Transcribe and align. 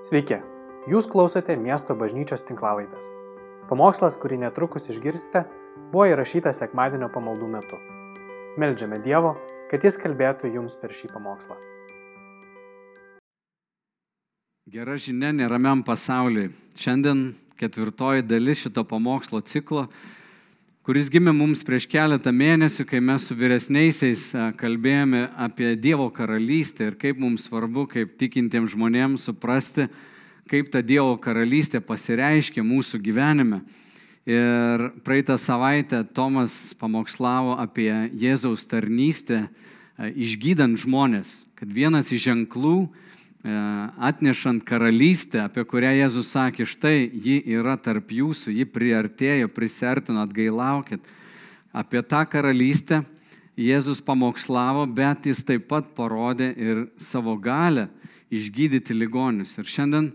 Sveiki, 0.00 0.38
jūs 0.88 1.04
klausote 1.12 1.52
miesto 1.60 1.92
bažnyčios 1.92 2.40
tinklavaitės. 2.48 3.10
Pamokslas, 3.68 4.14
kurį 4.16 4.38
netrukus 4.40 4.88
išgirsite, 4.88 5.42
buvo 5.92 6.06
įrašytas 6.08 6.62
sekmadienio 6.62 7.10
pamaldų 7.12 7.48
metu. 7.52 7.76
Meldžiame 8.56 8.96
Dievo, 9.04 9.34
kad 9.68 9.84
Jis 9.84 10.00
kalbėtų 10.00 10.54
jums 10.54 10.78
per 10.80 10.96
šį 10.96 11.10
pamokslą. 11.12 11.58
Gera 14.72 14.96
žinia 14.96 15.34
neramiam 15.36 15.84
pasauliui. 15.84 16.48
Šiandien 16.80 17.34
ketvirtoji 17.60 18.24
dalis 18.24 18.64
šito 18.64 18.86
pamokslo 18.88 19.42
ciklo, 19.44 19.84
kuris 20.86 21.10
gimė 21.12 21.32
mums 21.36 21.60
prieš 21.66 21.84
keletą 21.90 22.32
mėnesių, 22.32 22.86
kai 22.88 23.02
mes 23.04 23.26
su 23.28 23.34
vyresniaisiais 23.36 24.30
kalbėjome 24.60 25.26
apie 25.36 25.74
Dievo 25.76 26.06
karalystę 26.14 26.88
ir 26.88 26.96
kaip 27.00 27.20
mums 27.20 27.44
svarbu, 27.50 27.84
kaip 27.90 28.14
tikintiems 28.20 28.72
žmonėms 28.72 29.26
suprasti, 29.28 29.90
kaip 30.48 30.70
ta 30.72 30.80
Dievo 30.80 31.18
karalystė 31.20 31.82
pasireiškia 31.84 32.64
mūsų 32.64 33.02
gyvenime. 33.04 33.60
Ir 34.24 34.86
praeitą 35.04 35.36
savaitę 35.40 36.00
Tomas 36.16 36.72
pamokslavo 36.80 37.58
apie 37.60 37.90
Jėzaus 38.16 38.64
tarnystę, 38.68 39.46
išgydant 40.00 40.80
žmonės, 40.80 41.42
kad 41.60 41.68
vienas 41.68 42.08
iš 42.12 42.24
ženklų, 42.30 42.88
atnešant 43.42 44.64
karalystę, 44.64 45.44
apie 45.46 45.64
kurią 45.64 45.94
Jėzus 45.96 46.28
sakė, 46.34 46.66
štai 46.68 47.08
ji 47.08 47.38
yra 47.48 47.78
tarp 47.80 48.12
jūsų, 48.12 48.52
ji 48.52 48.66
priartėjo, 48.68 49.48
prisertino, 49.48 50.20
atgailaukit. 50.26 51.00
Apie 51.72 52.02
tą 52.02 52.24
karalystę 52.28 53.00
Jėzus 53.56 54.02
pamokslavo, 54.04 54.86
bet 54.86 55.26
jis 55.26 55.44
taip 55.44 55.68
pat 55.68 55.88
parodė 55.96 56.50
ir 56.56 56.86
savo 57.00 57.36
galę 57.36 57.88
išgydyti 58.30 58.94
ligonius. 58.94 59.56
Ir 59.58 59.64
šiandien 59.68 60.12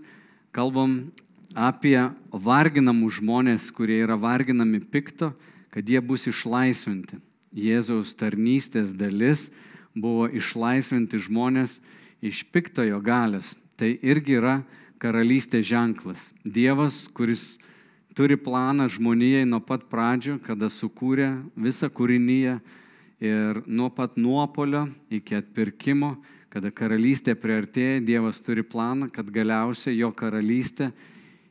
kalbam 0.55 1.11
apie 1.55 1.97
varginamų 2.31 3.09
žmonės, 3.19 3.71
kurie 3.73 4.01
yra 4.03 4.17
varginami 4.19 4.81
pikto, 4.81 5.33
kad 5.73 5.87
jie 5.87 6.01
bus 6.01 6.27
išlaisvinti. 6.29 7.17
Jėzaus 7.55 8.13
tarnystės 8.19 8.93
dalis 8.93 9.49
buvo 9.95 10.27
išlaisvinti 10.27 11.19
žmonės 11.25 11.79
iš 12.25 12.43
piktojo 12.51 12.99
galės. 13.03 13.53
Tai 13.75 13.91
irgi 14.01 14.39
yra 14.39 14.59
karalystės 15.01 15.67
ženklas. 15.67 16.29
Dievas, 16.43 17.05
kuris 17.13 17.57
turi 18.15 18.37
planą 18.39 18.87
žmonijai 18.89 19.43
nuo 19.47 19.59
pat 19.59 19.83
pradžių, 19.91 20.39
kada 20.45 20.71
sukūrė 20.71 21.33
visą 21.59 21.89
kūrinyje 21.91 22.55
ir 23.25 23.59
nuo 23.67 23.89
pat 23.91 24.15
nuopolio 24.17 24.85
iki 25.11 25.35
atpirkimo, 25.37 26.15
kada 26.49 26.71
karalystė 26.71 27.35
priartėja, 27.35 27.99
Dievas 28.05 28.39
turi 28.43 28.63
planą, 28.63 29.09
kad 29.11 29.27
galiausiai 29.27 29.97
jo 29.99 30.13
karalystė 30.15 30.93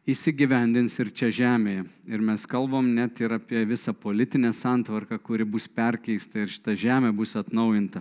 įsigyvendins 0.09 0.97
ir 1.01 1.11
čia 1.17 1.29
žemėje. 1.33 1.85
Ir 2.09 2.25
mes 2.25 2.45
kalbam 2.49 2.89
net 2.97 3.21
ir 3.21 3.37
apie 3.37 3.65
visą 3.69 3.93
politinę 3.97 4.53
santvarką, 4.57 5.19
kuri 5.21 5.45
bus 5.45 5.69
perkeista 5.69 6.41
ir 6.41 6.53
šita 6.53 6.77
žemė 6.77 7.13
bus 7.17 7.37
atnaujinta. 7.41 8.01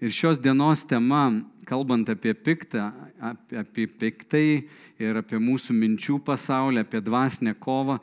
Ir 0.00 0.08
šios 0.08 0.38
dienos 0.40 0.86
tema, 0.88 1.26
kalbant 1.68 2.08
apie 2.08 2.32
piktą, 2.32 2.86
apie, 3.20 3.58
apie 3.60 3.84
piktai 3.84 4.62
ir 4.96 5.18
apie 5.20 5.36
mūsų 5.36 5.74
minčių 5.76 6.16
pasaulį, 6.24 6.86
apie 6.86 7.02
dvasinę 7.04 7.52
kovą, 7.60 7.98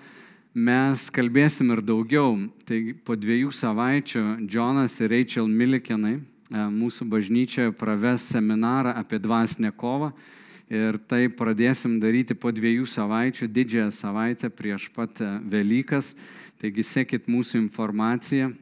mes 0.54 1.08
kalbėsim 1.10 1.74
ir 1.74 1.82
daugiau. 1.82 2.36
Tai 2.70 2.78
po 3.02 3.18
dviejų 3.18 3.50
savaičių 3.50 4.22
Jonas 4.46 5.00
ir 5.02 5.10
Rachel 5.16 5.50
Milikenai 5.50 6.20
mūsų 6.54 7.10
bažnyčioje 7.10 7.74
praves 7.74 8.30
seminarą 8.30 8.94
apie 9.02 9.18
dvasinę 9.18 9.74
kovą. 9.74 10.12
Ir 10.70 11.02
tai 11.10 11.26
pradėsim 11.34 11.98
daryti 11.98 12.38
po 12.38 12.54
dviejų 12.54 12.86
savaičių, 12.86 13.50
didžiąją 13.50 13.90
savaitę 13.96 14.54
prieš 14.54 14.92
pat 14.94 15.18
Velykas. 15.50 16.14
Taigi 16.62 16.86
sekit 16.86 17.26
mūsų 17.26 17.58
informaciją. 17.66 18.54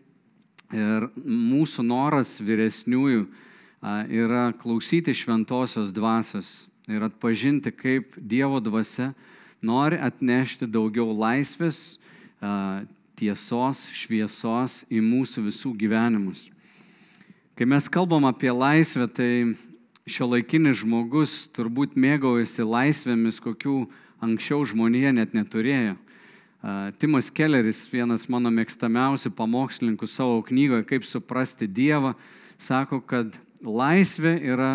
Ir 0.73 1.09
mūsų 1.21 1.85
noras 1.85 2.39
vyresniųjų 2.41 3.25
yra 4.09 4.47
klausyti 4.57 5.13
šventosios 5.13 5.91
dvasios 5.93 6.65
ir 6.89 7.05
atpažinti, 7.05 7.73
kaip 7.73 8.15
Dievo 8.17 8.59
dvasia 8.63 9.11
nori 9.61 9.99
atnešti 10.01 10.67
daugiau 10.69 11.13
laisvės, 11.13 11.99
tiesos, 13.15 13.85
šviesos 13.95 14.83
į 14.91 15.01
mūsų 15.05 15.45
visų 15.47 15.73
gyvenimus. 15.79 16.49
Kai 17.55 17.67
mes 17.69 17.87
kalbam 17.87 18.27
apie 18.27 18.51
laisvę, 18.51 19.07
tai 19.07 19.31
šio 20.05 20.27
laikinis 20.33 20.81
žmogus 20.81 21.45
turbūt 21.55 21.95
mėgaujasi 21.95 22.65
laisvėmis, 22.67 23.39
kokių 23.41 23.85
anksčiau 24.25 24.65
žmonėje 24.67 25.13
net 25.15 25.37
neturėjo. 25.37 25.95
Timas 26.97 27.27
Kelleris, 27.29 27.83
vienas 27.93 28.23
mano 28.25 28.49
mėgstamiausių 28.49 29.29
pamokslininkų 29.37 30.07
savo 30.09 30.39
knygoje 30.47 30.87
Kaip 30.89 31.03
suprasti 31.05 31.67
Dievą, 31.69 32.15
sako, 32.57 33.03
kad 33.05 33.35
laisvė 33.61 34.31
yra 34.41 34.69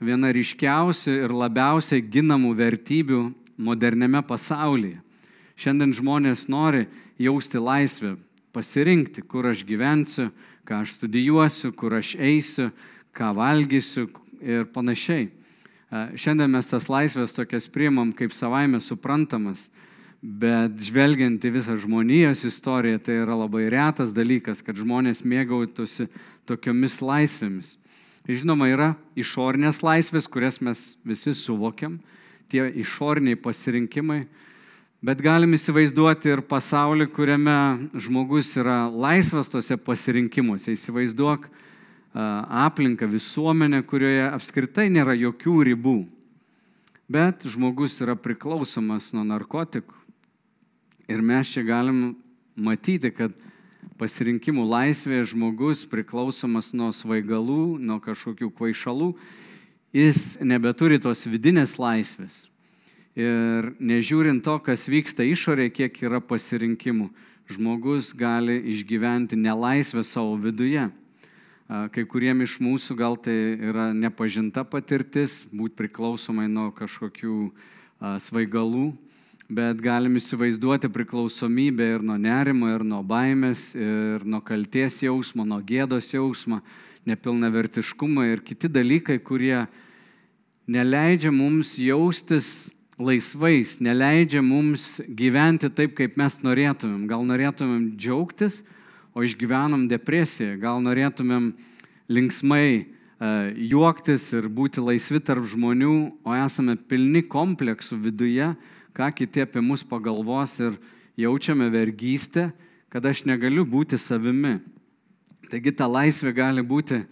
viena 0.00 0.30
ryškiausių 0.32 1.16
ir 1.26 1.34
labiausiai 1.36 2.00
ginamų 2.00 2.54
vertybių 2.56 3.20
moderniame 3.60 4.22
pasaulyje. 4.24 5.02
Šiandien 5.60 5.92
žmonės 5.98 6.46
nori 6.48 6.86
jausti 7.20 7.60
laisvę, 7.60 8.14
pasirinkti, 8.56 9.20
kur 9.20 9.50
aš 9.50 9.60
gyvensiu, 9.68 10.30
ką 10.64 10.80
aš 10.86 10.94
studijuosiu, 10.96 11.72
kur 11.76 11.98
aš 11.98 12.14
eisiu, 12.16 12.70
ką 13.12 13.34
valgysiu 13.36 14.06
ir 14.40 14.64
panašiai. 14.72 15.28
Šiandien 16.16 16.56
mes 16.56 16.72
tas 16.72 16.88
laisvės 16.88 17.36
tokias 17.36 17.68
priimam 17.68 18.16
kaip 18.16 18.32
savaime 18.32 18.80
suprantamas, 18.80 19.68
Bet 20.26 20.80
žvelgiant 20.82 21.44
į 21.46 21.52
visą 21.54 21.76
žmonijos 21.78 22.40
istoriją, 22.48 22.98
tai 22.98 23.20
yra 23.22 23.36
labai 23.38 23.68
retas 23.70 24.10
dalykas, 24.10 24.58
kad 24.58 24.74
žmonės 24.74 25.20
mėgautųsi 25.22 26.08
tokiomis 26.50 26.96
laisvėmis. 26.98 27.76
Žinoma, 28.26 28.66
yra 28.66 28.88
išorinės 29.14 29.84
laisvės, 29.86 30.26
kurias 30.26 30.58
mes 30.66 30.80
visi 31.06 31.30
suvokiam, 31.30 32.00
tie 32.50 32.64
išoriniai 32.82 33.38
pasirinkimai, 33.38 34.24
bet 35.06 35.22
galim 35.22 35.54
įsivaizduoti 35.54 36.32
ir 36.32 36.42
pasaulį, 36.42 37.06
kuriame 37.14 37.58
žmogus 37.94 38.50
yra 38.58 38.88
laisvas 38.90 39.52
tose 39.52 39.78
pasirinkimuose. 39.78 40.74
Įsivaizduok 40.74 41.46
aplinką, 42.66 43.06
visuomenę, 43.12 43.84
kurioje 43.86 44.26
apskritai 44.32 44.88
nėra 44.90 45.14
jokių 45.14 45.60
ribų. 45.70 46.00
Bet 47.06 47.46
žmogus 47.46 48.00
yra 48.02 48.18
priklausomas 48.18 49.12
nuo 49.14 49.22
narkotikų, 49.22 49.95
Ir 51.06 51.22
mes 51.22 51.46
čia 51.46 51.62
galim 51.62 52.16
matyti, 52.58 53.12
kad 53.14 53.30
pasirinkimų 54.00 54.64
laisvėje 54.66 55.30
žmogus 55.32 55.84
priklausomas 55.86 56.72
nuo 56.74 56.90
svaigalų, 56.90 57.78
nuo 57.78 58.00
kažkokių 58.02 58.50
kvaišalų, 58.50 59.12
jis 59.94 60.36
nebeturi 60.42 60.98
tos 60.98 61.22
vidinės 61.30 61.76
laisvės. 61.78 62.48
Ir 63.16 63.70
nežiūrint 63.78 64.42
to, 64.44 64.58
kas 64.60 64.88
vyksta 64.90 65.24
išorėje, 65.24 65.72
kiek 65.78 66.02
yra 66.04 66.20
pasirinkimų, 66.20 67.08
žmogus 67.54 68.10
gali 68.18 68.58
išgyventi 68.74 69.38
nelaisvę 69.38 70.02
savo 70.04 70.34
viduje. 70.42 70.90
Kai 71.66 72.04
kuriem 72.06 72.42
iš 72.42 72.58
mūsų 72.62 72.98
gal 72.98 73.16
tai 73.18 73.34
yra 73.70 73.88
nepažinta 73.94 74.66
patirtis, 74.68 75.40
būti 75.54 75.78
priklausomai 75.78 76.50
nuo 76.50 76.68
kažkokių 76.74 77.38
svaigalų, 78.26 78.90
bet 79.48 79.78
galim 79.82 80.16
įsivaizduoti 80.18 80.90
priklausomybę 80.90 81.86
ir 81.96 82.04
nuo 82.04 82.16
nerimo, 82.18 82.68
ir 82.74 82.82
nuo 82.86 83.02
baimės, 83.06 83.70
ir 83.78 84.24
nuo 84.26 84.40
kalties 84.44 84.98
jausmo, 85.04 85.46
nuo 85.46 85.60
gėdos 85.62 86.10
jausmo, 86.14 86.60
nepilnavertiškumo 87.06 88.24
ir 88.26 88.42
kiti 88.42 88.70
dalykai, 88.72 89.20
kurie 89.22 89.66
neleidžia 90.66 91.30
mums 91.30 91.76
jaustis 91.78 92.72
laisvais, 92.98 93.76
neleidžia 93.84 94.42
mums 94.42 94.96
gyventi 95.06 95.70
taip, 95.70 95.94
kaip 95.94 96.16
mes 96.18 96.40
norėtumėm. 96.42 97.06
Gal 97.06 97.22
norėtumėm 97.28 97.92
džiaugtis, 97.94 98.62
o 99.14 99.22
išgyvenam 99.24 99.86
depresiją, 99.88 100.56
gal 100.60 100.82
norėtumėm 100.84 101.52
linksmai 102.12 102.68
uh, 102.82 103.52
juoktis 103.54 104.26
ir 104.36 104.50
būti 104.52 104.82
laisvi 104.82 105.22
tarp 105.22 105.46
žmonių, 105.48 105.94
o 106.26 106.34
esame 106.36 106.74
pilni 106.88 107.22
kompleksų 107.22 108.00
viduje, 108.02 108.50
ką 108.96 109.10
kiti 109.12 109.44
apie 109.44 109.60
mus 109.60 109.84
pagalvos 109.84 110.56
ir 110.64 110.78
jaučiame 111.20 111.68
vergystę, 111.72 112.48
kad 112.88 113.04
aš 113.04 113.26
negaliu 113.28 113.66
būti 113.68 113.98
savimi. 114.00 114.56
Taigi 115.50 115.74
ta 115.76 115.84
laisvė 115.84 116.32
gali 116.36 116.64
būti 116.64 117.02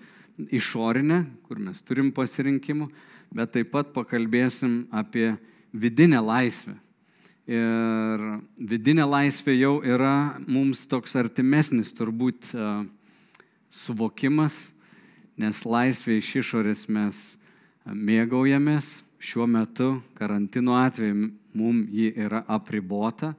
išorinė, 0.55 1.25
kur 1.45 1.61
mes 1.61 1.83
turim 1.85 2.09
pasirinkimų, 2.15 2.89
bet 3.35 3.53
taip 3.55 3.71
pat 3.75 3.93
pakalbėsim 3.95 4.87
apie 4.95 5.35
vidinę 5.75 6.23
laisvę. 6.25 6.75
Ir 7.45 8.25
vidinė 8.57 9.05
laisvė 9.05 9.59
jau 9.59 9.75
yra 9.85 10.41
mums 10.49 10.87
toks 10.89 11.13
artimesnis 11.21 11.93
turbūt 11.93 12.55
suvokimas, 13.69 14.71
nes 15.37 15.65
laisvė 15.69 16.17
iš 16.23 16.31
išorės 16.41 16.87
mes 16.89 17.25
mėgaujamės, 17.85 19.03
šiuo 19.25 19.47
metu 19.49 20.03
karantino 20.19 20.77
atveju 20.77 21.31
mums 21.55 21.89
ji 21.93 22.11
yra 22.27 22.43
apribota, 22.51 23.33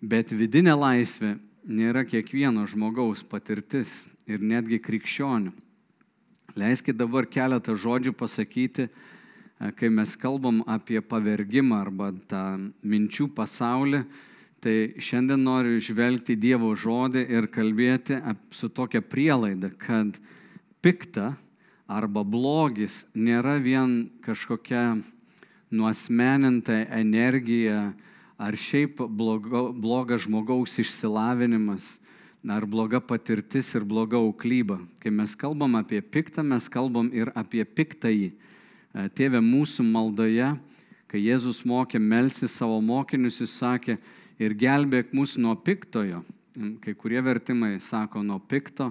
bet 0.00 0.32
vidinė 0.32 0.72
laisvė 0.78 1.34
nėra 1.68 2.06
kiekvieno 2.08 2.64
žmogaus 2.66 3.22
patirtis 3.26 3.92
ir 4.26 4.42
netgi 4.42 4.80
krikščionių. 4.82 5.52
Leiskit 6.58 6.96
dabar 6.98 7.28
keletą 7.30 7.74
žodžių 7.78 8.12
pasakyti, 8.16 8.88
e, 8.88 9.70
kai 9.76 9.88
mes 9.88 10.16
kalbam 10.20 10.60
apie 10.66 11.00
pavergimą 11.00 11.80
arba 11.80 12.10
tą 12.28 12.44
minčių 12.82 13.28
pasaulį, 13.36 14.02
tai 14.62 14.76
šiandien 14.98 15.42
noriu 15.42 15.80
žvelgti 15.82 16.36
Dievo 16.38 16.74
žodį 16.76 17.24
ir 17.36 17.48
kalbėti 17.50 18.20
su 18.50 18.68
tokia 18.68 19.00
prielaida, 19.02 19.72
kad 19.76 20.18
pikta 20.84 21.32
arba 21.92 22.24
blogis 22.24 23.02
nėra 23.14 23.58
vien 23.62 24.08
kažkokia 24.24 24.96
nuosmeninta 25.72 26.82
energija 26.92 27.92
ar 28.40 28.56
šiaip 28.56 29.04
blogo, 29.08 29.70
blogas 29.72 30.26
žmogaus 30.26 30.78
išsilavinimas 30.82 31.98
ar 32.50 32.66
bloga 32.66 32.98
patirtis 33.00 33.70
ir 33.76 33.84
bloga 33.86 34.18
auklyba. 34.18 34.80
Kai 34.98 35.12
mes 35.14 35.34
kalbam 35.38 35.76
apie 35.78 36.00
piktą, 36.02 36.42
mes 36.42 36.66
kalbam 36.68 37.10
ir 37.14 37.30
apie 37.38 37.62
piktąjį. 37.64 38.32
E, 38.32 39.06
tėve 39.14 39.38
mūsų 39.44 39.86
maldoje, 39.86 40.50
kai 41.06 41.22
Jėzus 41.22 41.62
mokė 41.68 42.00
melsi 42.02 42.48
savo 42.50 42.80
mokinius, 42.82 43.38
jis 43.44 43.54
sakė, 43.60 43.98
ir 44.42 44.56
gelbėk 44.58 45.12
mus 45.14 45.36
nuo 45.38 45.54
piktojo. 45.54 46.24
Kai 46.82 46.96
kurie 46.98 47.22
vertimai 47.24 47.78
sako 47.80 48.24
nuo 48.26 48.40
pikto, 48.42 48.90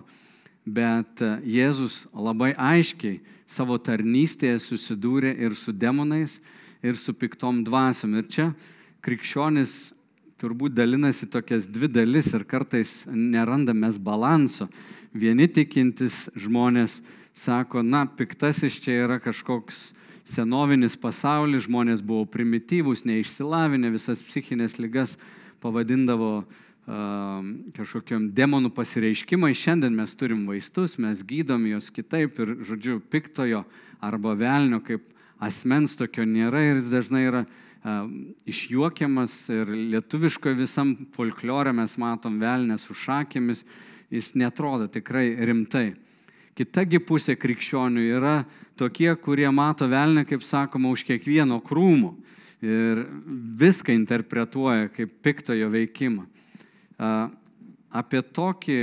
bet 0.65 1.21
e, 1.21 1.31
Jėzus 1.57 2.05
labai 2.13 2.51
aiškiai 2.57 3.21
savo 3.49 3.77
tarnystėje 3.81 4.59
susidūrė 4.63 5.33
ir 5.43 5.55
su 5.59 5.73
demonais, 5.73 6.39
ir 6.83 6.97
su 6.97 7.13
piktom 7.13 7.63
dvasiom. 7.67 8.15
Ir 8.19 8.29
čia 8.31 8.47
krikščionis 9.05 9.93
turbūt 10.41 10.73
dalinasi 10.73 11.27
tokias 11.29 11.67
dvi 11.69 11.89
dalis 11.91 12.31
ir 12.33 12.45
kartais 12.49 13.03
nerandamės 13.07 13.99
balanso. 14.01 14.69
Vieni 15.13 15.49
tikintis 15.51 16.29
žmonės 16.39 17.01
sako, 17.33 17.83
na, 17.83 18.05
piktasis 18.05 18.79
čia 18.81 19.03
yra 19.05 19.19
kažkoks 19.21 19.91
senovinis 20.27 20.95
pasaulis, 20.99 21.65
žmonės 21.67 22.01
buvo 22.05 22.25
primityvūs, 22.29 23.03
neišsilavinę, 23.09 23.91
visas 23.93 24.21
psichinės 24.23 24.77
lygas 24.79 25.17
pavadindavo 25.61 26.45
kažkokiam 27.77 28.27
demonų 28.35 28.73
pasireiškimai. 28.75 29.53
Šiandien 29.55 29.95
mes 29.95 30.15
turim 30.19 30.43
vaistus, 30.49 30.97
mes 30.99 31.23
gydom 31.23 31.63
juos 31.69 31.87
kitaip 31.93 32.39
ir, 32.43 32.55
žodžiu, 32.67 32.99
piktojo 33.11 33.63
arba 34.03 34.35
velnio 34.35 34.81
kaip 34.83 35.05
asmens 35.41 35.95
tokio 35.97 36.25
nėra 36.27 36.61
ir 36.67 36.81
jis 36.81 36.89
dažnai 36.91 37.23
yra 37.29 37.45
uh, 37.45 37.71
išjuokiamas 38.45 39.49
ir 39.49 39.71
lietuviškoje 39.93 40.55
visam 40.55 40.93
folklore 41.15 41.73
mes 41.73 41.97
matom 41.97 42.39
velnę 42.39 42.77
su 42.77 42.93
šakėmis, 42.93 43.63
jis 44.11 44.33
netrodo 44.35 44.87
tikrai 44.91 45.33
rimtai. 45.45 45.93
Kitagi 46.57 46.99
pusė 46.99 47.37
krikščionių 47.39 48.03
yra 48.19 48.35
tokie, 48.77 49.09
kurie 49.15 49.49
mato 49.51 49.87
velnę, 49.87 50.25
kaip 50.27 50.43
sakoma, 50.43 50.91
už 50.91 51.05
kiekvieno 51.07 51.61
krūmo 51.63 52.13
ir 52.61 53.05
viską 53.57 53.95
interpretuoja 53.95 54.91
kaip 54.93 55.15
piktojo 55.23 55.71
veikimą. 55.71 56.27
Apie 57.01 58.21
tokį, 58.21 58.79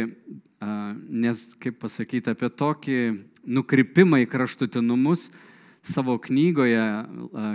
nes 1.09 1.45
kaip 1.63 1.79
pasakyti, 1.85 2.33
apie 2.35 2.51
tokį 2.51 2.99
nukrypimą 3.49 4.25
į 4.25 4.29
kraštutinumus 4.31 5.29
savo 5.87 6.19
knygoje 6.21 6.83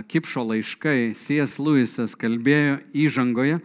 Kipšo 0.08 0.42
laiškai 0.48 1.12
C.S. 1.14 1.58
Lewisas 1.60 2.16
kalbėjo 2.18 2.80
įžangoje, 2.96 3.60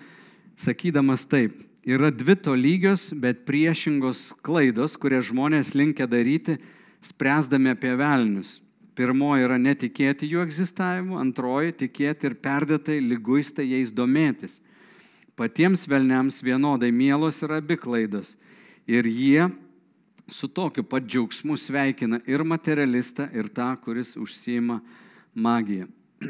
sakydamas 0.59 1.25
taip, 1.31 1.55
yra 1.87 2.11
dvi 2.11 2.35
tolygios, 2.35 3.09
bet 3.15 3.45
priešingos 3.47 4.33
klaidos, 4.45 4.97
kurias 4.99 5.29
žmonės 5.31 5.73
linkia 5.77 6.05
daryti, 6.09 6.59
spręsdami 7.01 7.73
apie 7.73 7.95
velnius. 7.97 8.59
Pirmoji 8.99 9.45
yra 9.47 9.55
netikėti 9.55 10.27
jų 10.27 10.43
egzistavimu, 10.43 11.15
antroji 11.21 11.77
tikėti 11.85 12.27
ir 12.27 12.35
perdėtai 12.43 12.99
lyguistai 12.99 13.69
jais 13.71 13.93
domėtis. 13.95 14.59
Patiems 15.39 15.85
velniams 15.87 16.41
vienodai 16.43 16.91
mielos 16.91 17.37
yra 17.45 17.61
abi 17.61 17.77
klaidos. 17.79 18.33
Ir 18.83 19.07
jie 19.07 19.45
su 20.27 20.49
tokiu 20.51 20.83
pat 20.83 21.05
džiaugsmu 21.07 21.55
sveikina 21.55 22.19
ir 22.27 22.43
materialistą, 22.43 23.29
ir 23.31 23.47
tą, 23.47 23.69
kuris 23.79 24.17
užsima 24.19 24.81
magiją. 25.33 25.87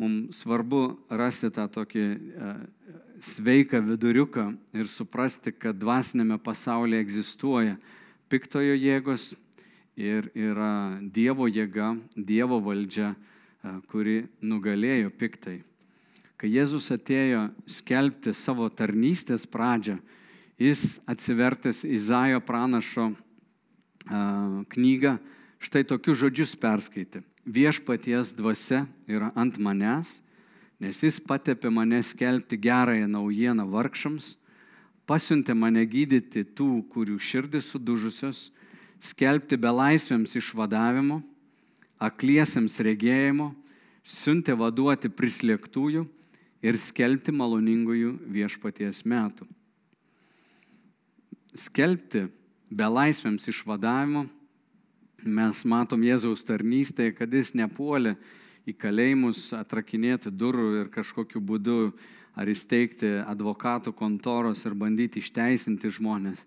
Mums 0.00 0.40
svarbu 0.40 0.80
rasti 1.12 1.52
tą 1.52 1.68
tokį 1.68 2.06
e, 2.08 2.56
sveiką 3.20 3.82
viduriuką 3.84 4.48
ir 4.72 4.88
suprasti, 4.88 5.52
kad 5.52 5.76
dvasinėme 5.76 6.40
pasaulyje 6.40 7.04
egzistuoja 7.04 7.76
piktojo 8.32 8.72
jėgos 8.72 9.34
ir 10.00 10.32
yra 10.32 10.96
Dievo 11.02 11.44
jėga, 11.44 11.92
Dievo 12.16 12.62
valdžia, 12.64 13.12
e, 13.12 13.80
kuri 13.92 14.22
nugalėjo 14.40 15.12
piktai. 15.12 15.60
Kai 16.40 16.48
Jėzus 16.48 16.86
atėjo 16.88 17.50
skelbti 17.68 18.32
savo 18.32 18.64
tarnystės 18.72 19.42
pradžią, 19.44 19.98
jis 20.56 20.96
atsivertęs 21.04 21.82
Izaijo 21.84 22.38
pranašo 22.40 23.10
knygą, 24.72 25.18
štai 25.60 25.82
tokius 25.84 26.22
žodžius 26.22 26.54
perskaitė. 26.56 27.20
Viešpaties 27.44 28.32
dvasia 28.38 28.86
yra 29.04 29.28
ant 29.36 29.58
manęs, 29.60 30.22
nes 30.80 31.02
jis 31.04 31.18
patepė 31.20 31.68
mane 31.68 31.98
skelbti 32.00 32.56
gerąją 32.56 33.04
naujieną 33.04 33.66
vargšams, 33.68 34.30
pasiuntė 35.04 35.52
mane 35.52 35.82
gydyti 35.84 36.46
tų, 36.56 36.86
kurių 36.88 37.18
širdis 37.20 37.68
sudužusios, 37.74 38.46
skelbti 38.96 39.58
belaisviams 39.60 40.32
išvadavimo, 40.40 41.20
akliesiems 42.00 42.80
regėjimo, 42.80 43.50
siuntė 44.00 44.56
vaduoti 44.56 45.12
prislėgtųjų 45.12 46.06
ir 46.62 46.78
skelbti 46.80 47.32
maloningųjų 47.34 48.12
viešpaties 48.32 49.04
metų. 49.08 49.46
Skelbti 51.56 52.26
belaisviams 52.70 53.48
išvadavimo 53.50 54.26
mes 55.24 55.64
matom 55.68 56.04
Jėzaus 56.06 56.46
tarnystėje, 56.46 57.16
kad 57.18 57.32
jis 57.34 57.52
nepuolė 57.58 58.14
į 58.68 58.76
kalėjimus 58.78 59.50
atrakinėti 59.56 60.30
durų 60.30 60.70
ir 60.84 60.92
kažkokiu 60.92 61.42
būdu 61.42 61.90
ar 62.38 62.48
įsteigti 62.48 63.18
advokatų 63.26 63.92
kontoros 63.96 64.62
ir 64.64 64.76
bandyti 64.78 65.20
išteisinti 65.20 65.90
žmonės 65.96 66.46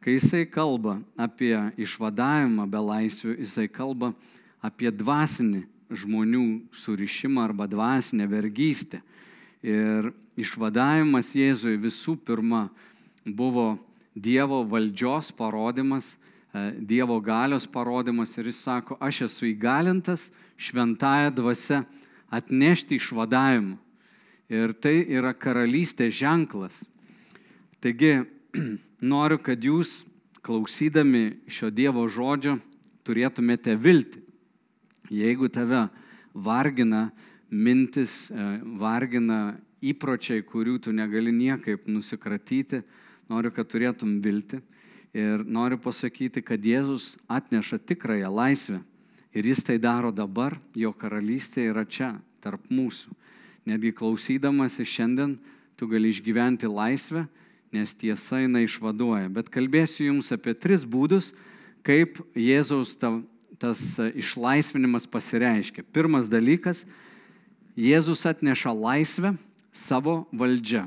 Kai 0.00 0.14
jisai 0.16 0.46
kalba 0.48 0.94
apie 1.20 1.52
išvadavimą 1.76 2.64
be 2.72 2.80
laisvių, 2.80 3.34
jisai 3.42 3.66
kalba 3.68 4.14
apie 4.64 4.88
dvasinį 4.88 5.66
žmonių 5.92 6.44
surišimą 6.72 7.42
arba 7.44 7.66
dvasinę 7.68 8.24
vergystę. 8.30 9.02
Ir 9.60 10.12
išvadavimas 10.40 11.34
Jėzui 11.36 11.76
visų 11.80 12.16
pirma 12.24 12.68
buvo 13.24 13.74
Dievo 14.16 14.62
valdžios 14.66 15.30
parodimas, 15.36 16.16
e, 16.52 16.72
Dievo 16.80 17.20
galios 17.20 17.66
parodimas 17.68 18.32
ir 18.38 18.48
jis 18.50 18.62
sako, 18.64 18.96
aš 19.00 19.26
esu 19.28 19.50
įgalintas 19.52 20.30
šventąją 20.56 21.30
dvasę 21.36 21.84
atnešti 22.32 22.96
išvadavimą. 22.96 23.76
Ir 24.50 24.72
tai 24.74 25.04
yra 25.06 25.30
karalystės 25.30 26.16
ženklas. 26.18 26.80
Taigi 27.78 28.24
noriu, 29.12 29.38
kad 29.38 29.62
jūs 29.62 30.02
klausydami 30.42 31.38
šio 31.46 31.70
Dievo 31.70 32.08
žodžio 32.08 32.56
turėtumėte 33.06 33.76
vilti. 33.78 34.24
Jeigu 35.10 35.50
tave 35.50 35.88
vargina 36.34 37.10
mintis, 37.50 38.30
e, 38.30 38.46
vargina 38.80 39.58
įpročiai, 39.82 40.42
kurių 40.46 40.78
tu 40.80 40.92
negali 40.92 41.32
niekaip 41.34 41.86
nusikratyti, 41.90 42.82
noriu, 43.30 43.52
kad 43.54 43.68
turėtum 43.68 44.20
vilti. 44.22 44.60
Ir 45.14 45.42
noriu 45.42 45.78
pasakyti, 45.82 46.42
kad 46.42 46.62
Jėzus 46.62 47.18
atneša 47.26 47.80
tikrąją 47.82 48.30
laisvę. 48.30 48.78
Ir 49.34 49.46
jis 49.46 49.64
tai 49.66 49.78
daro 49.78 50.12
dabar, 50.14 50.58
jo 50.74 50.92
karalystė 50.92 51.68
yra 51.70 51.84
čia, 51.86 52.14
tarp 52.42 52.62
mūsų. 52.70 53.10
Netgi 53.66 53.92
klausydamas 53.94 54.78
šiandien, 54.78 55.36
tu 55.76 55.86
gali 55.90 56.10
išgyventi 56.10 56.70
laisvę 56.70 57.26
nes 57.72 57.94
tiesa 57.94 58.42
jinai 58.42 58.64
išvaduoja. 58.66 59.30
Bet 59.32 59.50
kalbėsiu 59.52 60.10
jums 60.10 60.30
apie 60.34 60.54
tris 60.58 60.84
būdus, 60.84 61.30
kaip 61.86 62.18
Jėzaus 62.34 62.96
ta, 62.98 63.14
tas 63.62 63.80
išlaisvinimas 63.98 65.06
pasireiškia. 65.10 65.86
Pirmas 65.94 66.28
dalykas, 66.30 66.84
Jėzus 67.80 68.26
atneša 68.28 68.74
laisvę 68.76 69.30
savo 69.72 70.26
valdžia. 70.36 70.82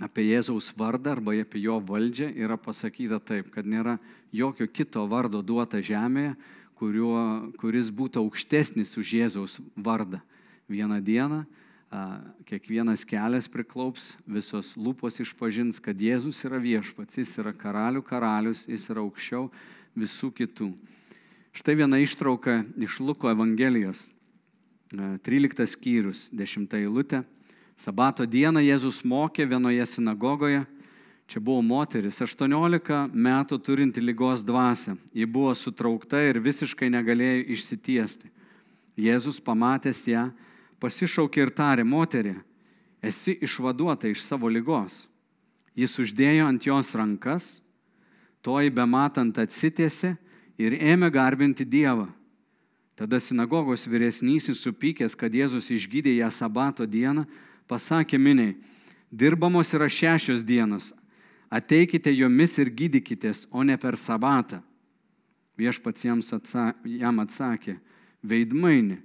Apie 0.00 0.24
Jėzaus 0.24 0.70
vardą 0.72 1.12
arba 1.12 1.34
apie 1.36 1.60
jo 1.60 1.76
valdžią 1.84 2.30
yra 2.40 2.56
pasakyta 2.56 3.18
taip, 3.20 3.50
kad 3.52 3.68
nėra 3.68 3.98
jokio 4.32 4.64
kito 4.64 5.04
vardo 5.10 5.42
duota 5.44 5.82
žemėje, 5.84 6.38
kuriuo, 6.78 7.52
kuris 7.60 7.92
būtų 7.92 8.22
aukštesnis 8.22 8.96
už 8.96 9.12
Jėzaus 9.18 9.58
vardą. 9.76 10.22
Vieną 10.72 11.02
dieną 11.04 11.44
kiekvienas 12.48 13.04
kelias 13.04 13.48
priklaups, 13.52 14.14
visos 14.24 14.72
lūpos 14.72 15.20
išpažins, 15.20 15.84
kad 15.84 16.00
Jėzus 16.00 16.40
yra 16.48 16.56
viešpats, 16.56 17.20
jis 17.20 17.38
yra 17.44 17.52
karalių 17.52 18.00
karalius, 18.08 18.64
jis 18.64 18.88
yra 18.88 19.04
aukščiau 19.04 19.50
visų 19.98 20.32
kitų. 20.32 20.72
Štai 21.52 21.76
viena 21.76 22.00
ištrauka 22.00 22.62
iš 22.80 23.02
Luko 23.04 23.28
Evangelijos, 23.28 24.06
13 24.92 25.66
skyrius, 25.68 26.28
10 26.32 26.72
eilutė. 26.78 27.22
Sabato 27.78 28.24
dieną 28.26 28.62
Jėzus 28.64 29.02
mokė 29.04 29.44
vienoje 29.46 29.84
sinagogoje. 29.86 30.64
Čia 31.28 31.42
buvo 31.44 31.60
moteris, 31.60 32.22
18 32.24 33.12
metų 33.12 33.58
turinti 33.60 34.00
lygos 34.00 34.40
dvasę. 34.42 34.96
Ji 35.12 35.28
buvo 35.28 35.52
sutraukta 35.52 36.22
ir 36.24 36.40
visiškai 36.40 36.88
negalėjo 36.88 37.44
išsitiesti. 37.52 38.30
Jėzus 38.98 39.38
pamatęs 39.44 40.06
ją, 40.08 40.24
pasišaukė 40.80 41.44
ir 41.44 41.52
tarė, 41.52 41.84
moterį, 41.84 42.34
esi 43.04 43.36
išvaduota 43.44 44.08
iš 44.08 44.24
savo 44.24 44.48
lygos. 44.48 45.04
Jis 45.76 45.94
uždėjo 46.00 46.48
ant 46.48 46.64
jos 46.64 46.94
rankas, 46.98 47.58
toji 48.42 48.72
bematant 48.74 49.36
atsitėsi 49.38 50.16
ir 50.58 50.74
ėmė 50.80 51.12
garbinti 51.14 51.68
Dievą. 51.68 52.08
Tada 52.98 53.20
sinagogos 53.20 53.86
vyresnysis 53.86 54.58
supykęs, 54.58 55.14
kad 55.14 55.30
Jėzus 55.30 55.68
išgydė 55.70 56.16
ją 56.16 56.32
sabato 56.34 56.82
dieną, 56.82 57.22
pasakė 57.70 58.18
miniai, 58.18 58.56
dirbamos 59.14 59.70
yra 59.70 59.86
šešios 59.86 60.42
dienos, 60.42 60.90
ateikite 61.46 62.10
jomis 62.10 62.56
ir 62.58 62.72
gydykitės, 62.74 63.44
o 63.54 63.62
ne 63.62 63.78
per 63.78 63.94
sabatą. 63.94 64.58
Viešpats 65.54 66.08
jam 66.82 67.22
atsakė, 67.22 67.76
veidmaini, 68.18 68.98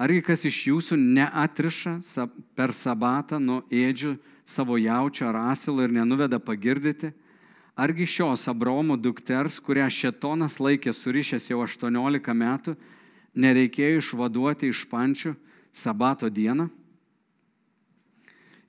argi 0.00 0.24
kas 0.24 0.48
iš 0.48 0.62
jūsų 0.72 0.96
neatriša 0.96 1.98
per 2.56 2.72
sabatą 2.72 3.36
nuo 3.36 3.60
ėdžių 3.68 4.16
savo 4.48 4.80
jaučio 4.80 5.28
ar 5.28 5.42
asilo 5.52 5.84
ir 5.84 5.92
nenuveda 5.92 6.40
pagirdyti? 6.40 7.12
Argi 7.76 8.08
šios 8.08 8.48
Abraomo 8.48 8.96
dukters, 8.96 9.60
kurią 9.60 9.90
Šetonas 9.92 10.56
laikė 10.56 10.96
surišęs 10.96 11.50
jau 11.52 11.60
18 11.60 12.32
metų, 12.32 12.72
nereikėjo 13.36 14.00
išvaduoti 14.00 14.72
iš 14.72 14.86
pančių 14.90 15.34
sabato 15.76 16.30
dieną? 16.32 16.70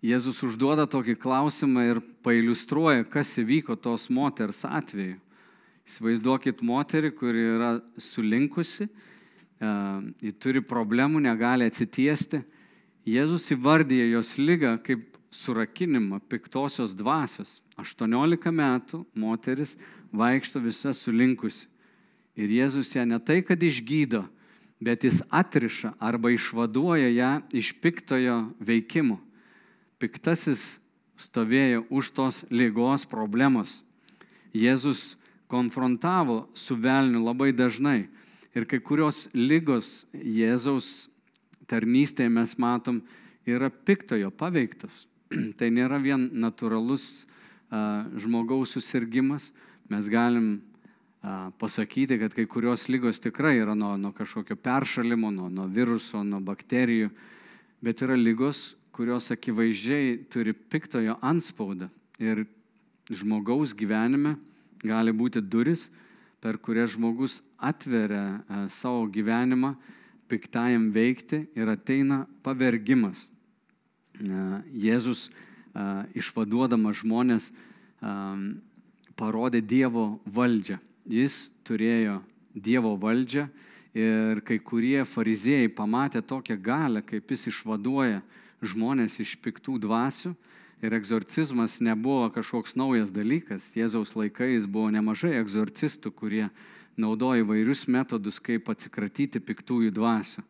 Jėzus 0.06 0.44
užduoda 0.46 0.86
tokį 0.86 1.16
klausimą 1.18 1.84
ir 1.90 2.00
pailustruoja, 2.24 3.08
kas 3.10 3.34
įvyko 3.42 3.76
tos 3.82 4.12
moters 4.14 4.62
atveju. 4.68 5.18
Įsivaizduokit 5.88 6.62
moterį, 6.68 7.14
kuri 7.16 7.44
yra 7.56 7.72
sulinkusi, 7.98 8.90
ji 10.22 10.34
turi 10.38 10.62
problemų, 10.62 11.24
negali 11.24 11.66
atsitiesti. 11.66 12.44
Jėzus 13.08 13.48
įvardyja 13.56 14.06
jos 14.12 14.36
lygą 14.38 14.76
kaip 14.84 15.18
surakinimą 15.34 16.20
piktosios 16.30 16.94
dvasios. 16.98 17.62
18 17.80 18.52
metų 18.52 19.04
moteris 19.16 19.76
vaikšto 20.12 20.62
visa 20.62 20.94
sulinkusi. 20.94 21.66
Ir 22.38 22.52
Jėzus 22.54 22.94
ją 22.94 23.06
ne 23.08 23.18
tai, 23.18 23.42
kad 23.42 23.58
išgydo, 23.64 24.28
bet 24.80 25.04
jis 25.04 25.22
atriša 25.30 25.96
arba 26.00 26.32
išvaduoja 26.34 27.10
ją 27.10 27.32
iš 27.52 27.74
piktojo 27.82 28.42
veikimo 28.60 29.22
piktasis 30.00 30.78
stovėjo 31.18 31.86
už 31.90 32.12
tos 32.14 32.44
lygos 32.54 33.06
problemos. 33.10 33.82
Jėzus 34.54 35.18
konfrontavo 35.50 36.46
su 36.54 36.78
velniu 36.78 37.24
labai 37.26 37.52
dažnai. 37.54 38.08
Ir 38.58 38.66
kai 38.70 38.80
kurios 38.82 39.28
lygos 39.34 40.06
Jėzaus 40.14 41.10
tarnystėje 41.70 42.30
mes 42.32 42.56
matom 42.58 43.02
yra 43.46 43.70
piktojo 43.70 44.32
paveiktos. 44.32 45.06
tai 45.60 45.70
nėra 45.74 46.00
vien 46.02 46.30
natūralus 46.34 47.26
a, 47.70 48.06
žmogaus 48.18 48.78
susirgymas. 48.78 49.52
Mes 49.90 50.10
galim 50.10 50.62
pasakyti, 51.58 52.20
kad 52.20 52.34
kai 52.34 52.46
kurios 52.46 52.88
lygos 52.90 53.20
tikrai 53.20 53.58
yra 53.60 53.76
nuo, 53.76 53.96
nuo 53.98 54.12
kažkokio 54.16 54.56
peršalimo, 54.56 55.32
nuo, 55.32 55.50
nuo 55.50 55.68
viruso, 55.68 56.24
nuo 56.24 56.40
bakterijų, 56.44 57.10
bet 57.84 58.02
yra 58.06 58.16
lygos, 58.18 58.76
kurios 58.96 59.30
akivaizdžiai 59.34 60.18
turi 60.32 60.54
piktojo 60.54 61.18
anspaudą. 61.22 61.90
Ir 62.18 62.46
žmogaus 63.14 63.76
gyvenime 63.78 64.36
gali 64.82 65.14
būti 65.14 65.42
duris, 65.42 65.88
per 66.42 66.58
kurias 66.62 66.96
žmogus 66.96 67.42
atveria 67.58 68.42
savo 68.74 69.06
gyvenimą 69.10 69.76
piktajam 70.30 70.90
veikti 70.94 71.46
ir 71.58 71.70
ateina 71.72 72.26
pavergimas. 72.46 73.26
Jėzus 74.18 75.28
išvaduodamas 76.18 77.04
žmonės 77.04 77.52
parodė 79.18 79.62
Dievo 79.62 80.18
valdžią. 80.26 80.78
Jis 81.08 81.48
turėjo 81.64 82.20
Dievo 82.52 82.96
valdžią 83.00 83.46
ir 83.98 84.42
kai 84.46 84.58
kurie 84.60 85.06
fariziejai 85.08 85.70
pamatė 85.72 86.22
tokią 86.26 86.58
galę, 86.60 87.04
kaip 87.06 87.32
jis 87.32 87.48
išvaduoja 87.54 88.22
žmonės 88.62 89.20
iš 89.24 89.38
piktų 89.42 89.78
dvasių. 89.86 90.34
Ir 90.86 90.94
egzorcizmas 90.94 91.80
nebuvo 91.82 92.28
kažkoks 92.30 92.76
naujas 92.78 93.10
dalykas. 93.10 93.72
Jėzaus 93.74 94.14
laikais 94.14 94.68
buvo 94.70 94.92
nemažai 94.94 95.40
egzorcistų, 95.40 96.12
kurie 96.14 96.44
naudoja 96.98 97.42
įvairius 97.42 97.88
metodus, 97.90 98.38
kaip 98.38 98.70
atsikratyti 98.70 99.42
piktųjų 99.42 99.90
dvasių. 99.96 100.44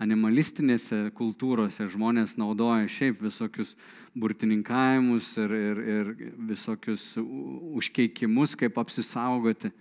Animalistinėse 0.00 1.10
kultūrose 1.16 1.86
žmonės 1.88 2.34
naudoja 2.36 2.88
šiaip 2.88 3.20
visokius 3.24 3.74
burtininkavimus 4.16 5.30
ir, 5.40 5.54
ir, 5.56 5.82
ir 5.96 6.10
visokius 6.52 7.14
užkeikimus, 7.16 8.56
kaip 8.60 8.76
apsisaugoti. 8.80 9.72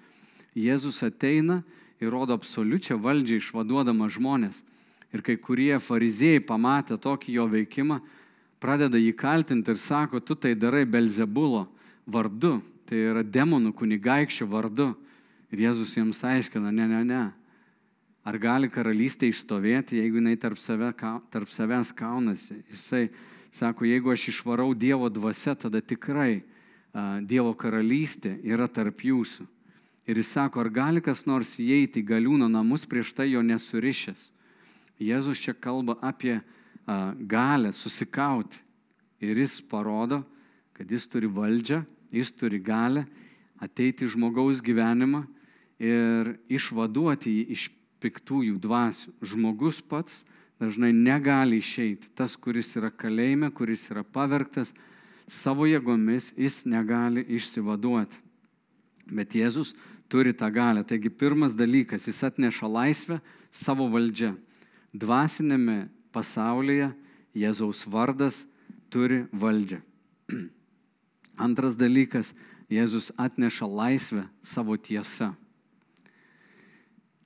Jėzus 0.55 1.01
ateina 1.03 1.61
ir 1.99 2.11
rodo 2.11 2.35
absoliučią 2.35 2.97
valdžią 3.01 3.41
išvaduodama 3.41 4.07
žmonės. 4.11 4.61
Ir 5.13 5.23
kai 5.23 5.35
kurie 5.39 5.75
fariziejai 5.79 6.43
pamatę 6.43 6.97
tokį 6.99 7.35
jo 7.37 7.45
veikimą, 7.51 7.99
pradeda 8.59 8.99
jį 8.99 9.13
kaltinti 9.15 9.71
ir 9.71 9.79
sako, 9.79 10.19
tu 10.19 10.35
tai 10.35 10.55
darai 10.55 10.85
Belzebulo 10.87 11.67
vardu, 12.07 12.59
tai 12.87 13.03
yra 13.11 13.23
demonų 13.23 13.73
kunigaikščio 13.75 14.47
vardu. 14.51 14.93
Ir 15.53 15.67
Jėzus 15.67 15.93
jiems 15.95 16.23
aiškina, 16.25 16.71
ne, 16.71 16.87
ne, 16.89 17.03
ne. 17.07 17.23
Ar 18.25 18.37
gali 18.41 18.67
karalystė 18.73 19.29
išstovėti, 19.29 19.99
jeigu 20.01 20.17
jinai 20.17 20.35
tarp, 20.41 20.57
save, 20.57 20.89
tarp 21.31 21.51
savęs 21.51 21.93
kaunasi? 21.95 22.63
Jisai 22.73 23.09
sako, 23.53 23.85
jeigu 23.85 24.11
aš 24.11 24.31
išvarau 24.33 24.73
Dievo 24.73 25.11
dvasia, 25.13 25.53
tada 25.55 25.79
tikrai 25.79 26.41
Dievo 27.21 27.53
karalystė 27.53 28.39
yra 28.43 28.67
tarp 28.71 29.03
jūsų. 29.05 29.45
Ir 30.05 30.19
jis 30.21 30.35
sako, 30.35 30.61
ar 30.61 30.69
gali 30.69 31.01
kas 31.01 31.25
nors 31.25 31.55
įeiti 31.57 32.03
į 32.03 32.09
galiūno 32.11 32.49
namus 32.51 32.85
prieš 32.85 33.13
tai 33.17 33.31
jo 33.31 33.41
nesurišęs? 33.41 34.29
Jėzus 35.01 35.41
čia 35.41 35.55
kalba 35.57 35.97
apie 36.01 36.37
a, 36.37 37.13
galę 37.17 37.73
susikauti. 37.73 38.61
Ir 39.23 39.39
jis 39.41 39.57
parodo, 39.65 40.21
kad 40.75 40.91
jis 40.91 41.07
turi 41.09 41.27
valdžią, 41.31 41.81
jis 42.13 42.31
turi 42.37 42.59
galę 42.61 43.05
ateiti 43.57 44.05
į 44.05 44.13
žmogaus 44.13 44.61
gyvenimą 44.63 45.23
ir 45.81 46.35
išvaduoti 46.51 47.31
jį 47.31 47.45
iš 47.55 47.69
piktųjų 48.03 48.59
dvasių. 48.61 49.15
Žmogus 49.25 49.81
pats 49.81 50.23
dažnai 50.61 50.91
negali 50.93 51.59
išeiti. 51.63 52.11
Tas, 52.15 52.35
kuris 52.37 52.75
yra 52.77 52.91
kalėjime, 52.91 53.49
kuris 53.55 53.87
yra 53.91 54.03
pavergtas 54.03 54.73
savo 55.27 55.65
jėgomis, 55.65 56.33
jis 56.37 56.63
negali 56.69 57.25
išsivaduoti. 57.35 58.21
Bet 59.05 59.35
Jėzus 59.37 59.73
turi 60.09 60.33
tą 60.33 60.51
galę. 60.53 60.83
Taigi 60.83 61.09
pirmas 61.09 61.55
dalykas, 61.55 62.07
jis 62.07 62.23
atneša 62.23 62.67
laisvę 62.67 63.19
savo 63.51 63.87
valdžią 63.91 64.35
dvasinėme 64.95 65.89
pasaulyje 66.15 66.91
Jėzaus 67.35 67.83
vardas 67.91 68.45
turi 68.89 69.25
valdžią. 69.35 69.81
Antras 71.45 71.75
dalykas, 71.75 72.31
Jėzus 72.71 73.11
atneša 73.19 73.67
laisvę 73.67 74.23
savo 74.41 74.77
tiesą. 74.79 75.33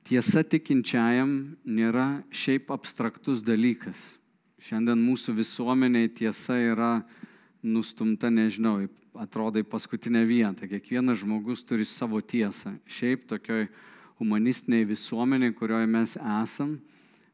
Tiesa 0.03 0.41
tikinčiajam 0.41 1.31
nėra 1.63 2.24
šiaip 2.33 2.74
abstraktus 2.74 3.45
dalykas. 3.45 4.17
Šiandien 4.59 5.00
mūsų 5.00 5.38
visuomeniai 5.38 6.09
tiesa 6.12 6.57
yra 6.57 6.91
nustumta, 7.63 8.30
nežinau, 8.32 8.88
atrodo 9.20 9.60
į 9.60 9.68
paskutinę 9.68 10.24
vietą. 10.28 10.68
Kiekvienas 10.70 11.24
žmogus 11.24 11.66
turi 11.68 11.88
savo 11.88 12.22
tiesą. 12.22 12.75
Šiaip 12.88 13.25
tokioj 13.30 13.68
humanistiniai 14.20 14.88
visuomeniai, 14.88 15.56
kurioje 15.56 15.89
mes 15.89 16.16
esam, 16.20 16.78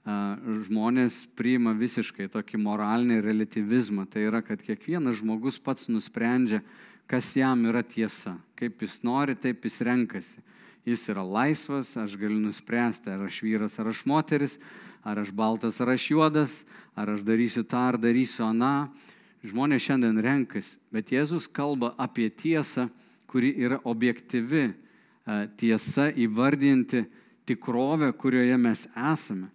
žmonės 0.05 1.23
priima 1.37 1.73
visiškai 1.77 2.27
tokį 2.33 2.59
moralinį 2.61 3.21
relativizmą. 3.25 4.05
Tai 4.09 4.27
yra, 4.29 4.41
kad 4.45 4.61
kiekvienas 4.61 5.21
žmogus 5.21 5.57
pats 5.61 5.89
nusprendžia, 5.89 6.61
kas 7.09 7.31
jam 7.37 7.65
yra 7.69 7.81
tiesa. 7.85 8.35
Kaip 8.57 8.81
jis 8.85 9.01
nori, 9.05 9.37
taip 9.37 9.65
jis 9.65 9.81
renkasi. 9.85 10.41
Jis 10.85 11.07
yra 11.09 11.23
laisvas, 11.25 11.95
aš 11.97 12.13
galiu 12.21 12.37
nuspręsti, 12.43 13.09
ar 13.09 13.25
aš 13.25 13.41
vyras, 13.41 13.79
ar 13.81 13.89
aš 13.89 14.03
moteris, 14.05 14.59
ar 15.01 15.17
aš 15.17 15.31
baltas, 15.33 15.79
ar 15.81 15.89
aš 15.95 16.11
juodas, 16.13 16.59
ar 16.93 17.09
aš 17.15 17.23
darysiu 17.25 17.65
tą, 17.65 17.87
ar 17.89 17.97
darysiu 17.97 18.45
aną. 18.45 18.91
Žmonės 19.45 19.83
šiandien 19.85 20.17
renkasi, 20.25 20.79
bet 20.89 21.11
Jėzus 21.13 21.45
kalba 21.51 21.91
apie 22.01 22.31
tiesą, 22.33 22.87
kuri 23.29 23.51
yra 23.61 23.77
objektyvi 23.85 24.63
e, 24.65 24.73
tiesa 25.59 26.07
įvardinti 26.09 27.03
tikrovę, 27.45 28.09
kurioje 28.17 28.57
mes 28.57 28.87
esame. 28.95 29.51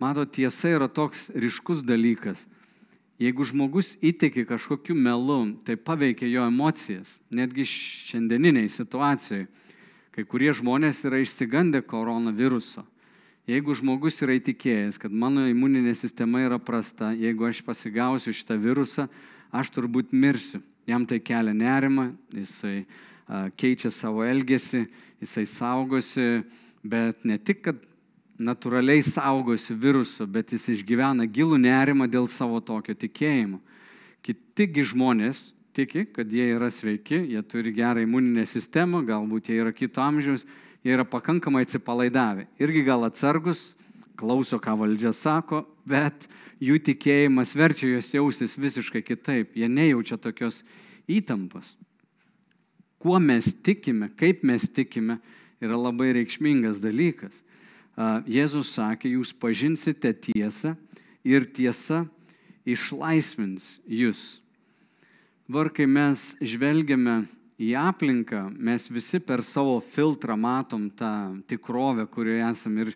Mato, 0.00 0.24
tiesa 0.24 0.72
yra 0.72 0.88
toks 0.88 1.28
ryškus 1.36 1.84
dalykas. 1.86 2.46
Jeigu 3.20 3.44
žmogus 3.44 3.92
įtiki 4.00 4.46
kažkokiu 4.48 4.96
melu, 4.96 5.52
tai 5.60 5.76
paveikia 5.76 6.24
jo 6.30 6.46
emocijas, 6.48 7.18
netgi 7.28 7.66
šiandieniniai 7.68 8.70
situacijai. 8.72 9.44
Kai 10.10 10.24
kurie 10.24 10.54
žmonės 10.56 11.04
yra 11.04 11.20
išsigandę 11.20 11.84
koronaviruso. 11.86 12.86
Jeigu 13.50 13.74
žmogus 13.74 14.20
yra 14.22 14.36
įtikėjęs, 14.38 14.98
kad 15.02 15.10
mano 15.10 15.42
imuninė 15.50 15.90
sistema 15.98 16.38
yra 16.44 16.60
prasta, 16.62 17.08
jeigu 17.18 17.48
aš 17.48 17.64
pasigausiu 17.66 18.30
šitą 18.36 18.54
virusą, 18.60 19.08
aš 19.50 19.72
turbūt 19.74 20.12
mirsiu. 20.14 20.60
Jam 20.86 21.02
tai 21.08 21.18
kelia 21.18 21.50
nerima, 21.56 22.12
jisai 22.30 22.84
keičia 23.58 23.90
savo 23.90 24.22
elgesį, 24.22 24.84
jisai 25.24 25.48
saugosi, 25.50 26.44
bet 26.86 27.26
ne 27.26 27.40
tik, 27.42 27.64
kad 27.66 27.82
natūraliai 28.38 29.02
saugosi 29.02 29.74
viruso, 29.74 30.28
bet 30.30 30.54
jis 30.54 30.68
išgyvena 30.76 31.26
gilų 31.26 31.58
nerimą 31.64 32.06
dėl 32.10 32.30
savo 32.30 32.62
tokio 32.62 32.94
tikėjimo. 32.94 33.58
Kitigi 34.22 34.86
žmonės 34.92 35.48
tiki, 35.74 36.06
kad 36.06 36.30
jie 36.30 36.52
yra 36.54 36.70
sveiki, 36.70 37.24
jie 37.34 37.42
turi 37.50 37.74
gerą 37.74 38.06
imuninę 38.06 38.46
sistemą, 38.46 39.02
galbūt 39.10 39.50
jie 39.50 39.58
yra 39.64 39.74
kito 39.74 40.06
amžiaus, 40.06 40.46
jie 40.84 40.94
yra 40.96 41.04
pakankamai 41.04 41.64
atsipalaidavę. 41.66 42.46
Irgi 42.60 42.84
gal 42.86 43.04
atsargus, 43.08 43.74
klauso, 44.20 44.60
ką 44.60 44.76
valdžia 44.80 45.12
sako, 45.16 45.64
bet 45.88 46.28
jų 46.60 46.78
tikėjimas 46.90 47.54
verčia 47.56 47.88
juos 47.88 48.10
jaustis 48.12 48.58
visiškai 48.60 49.02
kitaip. 49.04 49.54
Jie 49.56 49.68
nejaučia 49.68 50.18
tokios 50.20 50.62
įtampos. 51.08 51.76
Kuo 53.00 53.16
mes 53.22 53.54
tikime, 53.64 54.10
kaip 54.12 54.44
mes 54.44 54.68
tikime, 54.68 55.16
yra 55.60 55.78
labai 55.80 56.12
reikšmingas 56.18 56.82
dalykas. 56.84 57.38
Jėzus 58.28 58.74
sakė, 58.76 59.14
jūs 59.16 59.32
pažinsite 59.36 60.12
tiesą 60.12 60.74
ir 61.24 61.48
tiesa 61.48 62.04
išlaisvins 62.68 63.78
jūs. 63.88 64.40
Dabar, 65.50 65.72
kai 65.74 65.88
mes 65.90 66.34
žvelgiame 66.38 67.24
į 67.60 67.74
aplinką, 67.76 68.46
mes 68.56 68.88
visi 68.88 69.20
per 69.20 69.42
savo 69.44 69.76
filtrą 69.84 70.36
matom 70.40 70.88
tą 70.96 71.12
tikrovę, 71.50 72.06
kurioje 72.08 72.46
esame. 72.48 72.86
Ir 72.86 72.94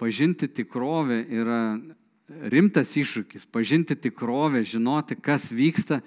pažinti 0.00 0.48
tikrovę 0.50 1.20
yra 1.30 1.62
rimtas 2.50 2.96
iššūkis. 2.98 3.46
Pažinti 3.52 3.94
tikrovę, 3.94 4.64
žinoti, 4.66 5.18
kas 5.22 5.50
vyksta. 5.54 6.00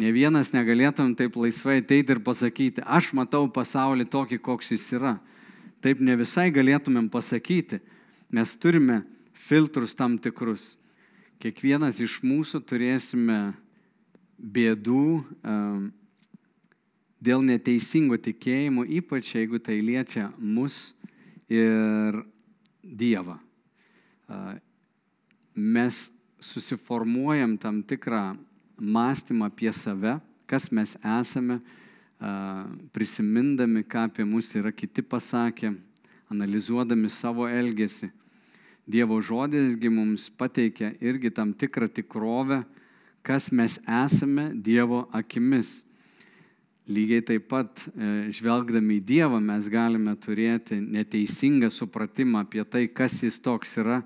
Ne 0.00 0.12
vienas 0.12 0.52
negalėtum 0.52 1.14
taip 1.16 1.36
laisvai 1.36 1.80
ateiti 1.80 2.14
ir 2.14 2.20
pasakyti, 2.24 2.84
aš 2.84 3.10
matau 3.16 3.46
pasaulį 3.52 4.06
tokį, 4.08 4.38
koks 4.44 4.72
jis 4.76 4.86
yra. 4.96 5.16
Taip 5.80 6.00
ne 6.04 6.16
visai 6.20 6.50
galėtumėm 6.52 7.08
pasakyti. 7.12 7.80
Mes 8.30 8.52
turime 8.60 9.00
filtrus 9.32 9.96
tam 9.96 10.18
tikrus. 10.20 10.76
Kiekvienas 11.40 12.00
iš 12.04 12.18
mūsų 12.20 12.60
turėsime 12.68 13.40
bėdų 14.36 15.08
dėl 17.20 17.44
neteisingo 17.44 18.16
tikėjimo, 18.20 18.86
ypač 18.88 19.34
jeigu 19.36 19.60
tai 19.62 19.80
liečia 19.84 20.30
mus 20.38 20.94
ir 21.50 22.24
Dievą. 22.80 23.36
Mes 25.54 25.98
susiformuojam 26.40 27.58
tam 27.60 27.82
tikrą 27.84 28.38
mąstymą 28.80 29.50
apie 29.50 29.72
save, 29.72 30.16
kas 30.48 30.70
mes 30.72 30.96
esame, 31.04 31.60
prisimindami, 32.92 33.84
ką 33.84 34.06
apie 34.08 34.24
mus 34.24 34.48
yra 34.56 34.72
kiti 34.72 35.04
pasakė, 35.04 35.74
analizuodami 36.32 37.10
savo 37.12 37.46
elgesį. 37.48 38.10
Dievo 38.90 39.20
žodėsgi 39.22 39.90
mums 39.92 40.30
pateikia 40.34 40.94
irgi 41.04 41.30
tam 41.30 41.52
tikrą 41.54 41.86
tikrovę, 41.92 42.62
kas 43.22 43.52
mes 43.52 43.76
esame 43.84 44.50
Dievo 44.56 45.04
akimis. 45.12 45.82
Lygiai 46.90 47.22
taip 47.22 47.44
pat 47.46 47.84
e, 47.94 48.30
žvelgdami 48.34 48.96
į 48.98 49.04
Dievą 49.06 49.38
mes 49.38 49.68
galime 49.70 50.16
turėti 50.18 50.80
neteisingą 50.82 51.68
supratimą 51.70 52.42
apie 52.42 52.64
tai, 52.66 52.88
kas 52.90 53.14
jis 53.22 53.38
toks 53.38 53.76
yra 53.78 54.00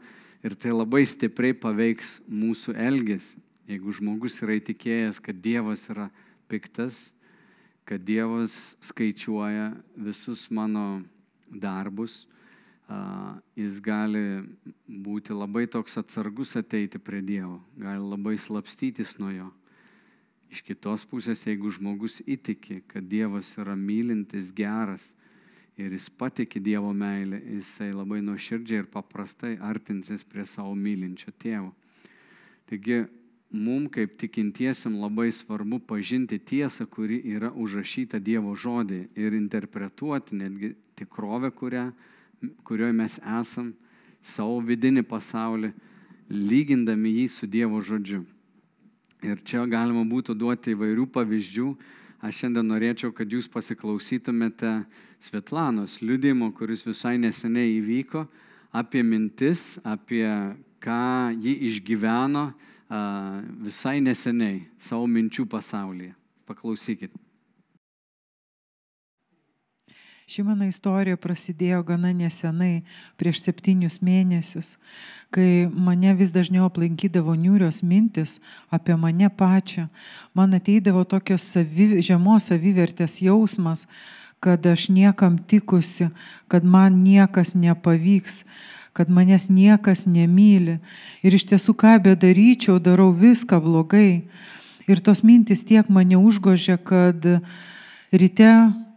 ir 0.45 0.53
tai 0.61 0.75
labai 0.75 1.07
stipriai 1.09 1.57
paveiks 1.57 2.19
mūsų 2.29 2.77
elgesį. 2.77 3.41
Jeigu 3.73 3.95
žmogus 3.97 4.37
yra 4.45 4.59
įtikėjęs, 4.59 5.23
kad 5.25 5.41
Dievas 5.41 5.87
yra 5.89 6.11
piktas, 6.53 7.07
kad 7.89 8.05
Dievas 8.05 8.77
skaičiuoja 8.85 9.71
visus 9.97 10.51
mano 10.53 11.01
darbus, 11.49 12.27
jis 13.57 13.81
gali 13.81 14.45
būti 14.85 15.33
labai 15.33 15.65
toks 15.73 15.97
atsargus 16.05 16.53
ateiti 16.61 17.01
prie 17.01 17.25
Dievo, 17.25 17.63
gali 17.81 18.05
labai 18.05 18.37
slapstytis 18.37 19.17
nuo 19.17 19.33
jo. 19.33 19.49
Iš 20.53 20.63
kitos 20.67 21.05
pusės, 21.09 21.43
jeigu 21.47 21.73
žmogus 21.75 22.21
įtiki, 22.27 22.83
kad 22.87 23.07
Dievas 23.11 23.51
yra 23.59 23.75
mylintis, 23.77 24.53
geras 24.55 25.13
ir 25.77 25.93
jis 25.93 26.09
patiki 26.11 26.63
Dievo 26.63 26.93
meilę, 26.95 27.41
jisai 27.57 27.91
labai 27.93 28.21
nuoširdžiai 28.23 28.85
ir 28.85 28.91
paprastai 28.91 29.57
artinsis 29.59 30.23
prie 30.25 30.47
savo 30.47 30.75
mylinčio 30.79 31.35
tėvo. 31.43 31.73
Taigi, 32.71 33.03
mums 33.51 33.91
kaip 33.95 34.15
tikintiesiam 34.19 35.01
labai 35.03 35.31
svarbu 35.35 35.81
pažinti 35.89 36.39
tiesą, 36.39 36.87
kuri 36.87 37.21
yra 37.35 37.51
užrašyta 37.51 38.23
Dievo 38.23 38.55
žodį 38.55 39.01
ir 39.19 39.35
interpretuoti 39.35 40.39
netgi 40.39 40.75
tikrovę, 40.99 41.51
kurią 41.51 41.89
kurioje 42.65 42.93
mes 42.93 43.19
esam, 43.41 43.73
savo 44.23 44.61
vidinį 44.65 45.05
pasaulį, 45.09 45.73
lygindami 46.29 47.13
jį 47.21 47.27
su 47.31 47.49
Dievo 47.51 47.81
žodžiu. 47.85 48.25
Ir 49.25 49.41
čia 49.41 49.63
galima 49.65 50.03
būtų 50.05 50.35
duoti 50.37 50.75
įvairių 50.75 51.07
pavyzdžių. 51.15 51.69
Aš 52.25 52.43
šiandien 52.43 52.69
norėčiau, 52.69 53.13
kad 53.17 53.29
jūs 53.29 53.49
pasiklausytumėte 53.53 54.85
Svetlanos 55.25 55.99
liudimo, 56.05 56.51
kuris 56.57 56.85
visai 56.85 57.17
neseniai 57.21 57.79
įvyko, 57.79 58.27
apie 58.77 59.03
mintis, 59.05 59.79
apie 59.85 60.25
ką 60.85 61.33
ji 61.41 61.57
išgyveno 61.71 62.47
visai 63.65 63.99
neseniai 64.05 64.67
savo 64.79 65.09
minčių 65.09 65.49
pasaulyje. 65.49 66.13
Paklausykit. 66.45 67.24
Ši 70.25 70.41
mano 70.41 70.65
istorija 70.65 71.19
prasidėjo 71.21 71.83
gana 71.85 72.09
nesenai, 72.17 72.83
prieš 73.21 73.43
septynius 73.45 73.99
mėnesius, 74.01 74.79
kai 75.29 75.67
mane 75.69 76.15
vis 76.17 76.31
dažniau 76.33 76.71
aplankydavo 76.71 77.35
niūrios 77.37 77.83
mintis 77.85 78.39
apie 78.73 78.97
mane 78.97 79.29
pačią. 79.29 79.91
Man 80.33 80.57
ateidavo 80.57 81.05
tokios 81.05 81.45
savi, 81.45 82.01
žemos 82.01 82.49
savivertės 82.49 83.19
jausmas, 83.21 83.85
kad 84.41 84.65
aš 84.65 84.89
niekam 84.89 85.37
tikusi, 85.37 86.09
kad 86.49 86.65
man 86.65 87.03
niekas 87.05 87.53
nepavyks 87.53 88.45
kad 88.95 89.11
manęs 89.11 89.49
niekas 89.51 90.07
nemyli. 90.07 90.79
Ir 91.27 91.35
iš 91.35 91.49
tiesų, 91.51 91.75
ką 91.75 91.97
bedaryčiau, 91.99 92.79
darau 92.79 93.11
viską 93.11 93.59
blogai. 93.59 94.23
Ir 94.87 95.01
tos 95.03 95.25
mintis 95.27 95.65
tiek 95.67 95.91
mane 95.91 96.15
užgožė, 96.15 96.79
kad 96.79 97.27
ryte 98.15 98.53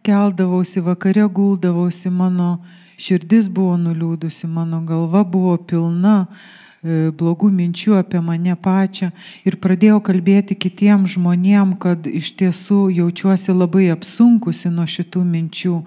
keldavausi, 0.07 0.81
vakare 0.81 1.27
guldavausi, 1.27 2.09
mano 2.09 2.57
širdis 2.97 3.49
buvo 3.51 3.75
nuliūdusi, 3.81 4.47
mano 4.47 4.79
galva 4.87 5.23
buvo 5.27 5.55
pilna 5.69 6.15
e, 6.23 7.09
blogų 7.11 7.49
minčių 7.53 7.97
apie 7.99 8.21
mane 8.23 8.55
pačią 8.55 9.11
ir 9.47 9.59
pradėjau 9.61 9.99
kalbėti 10.09 10.57
kitiem 10.57 11.05
žmonėm, 11.11 11.75
kad 11.81 12.07
iš 12.07 12.33
tiesų 12.39 12.87
jaučiuosi 13.01 13.55
labai 13.55 13.89
apsunkusi 13.95 14.73
nuo 14.73 14.87
šitų 14.87 15.25
minčių. 15.35 15.81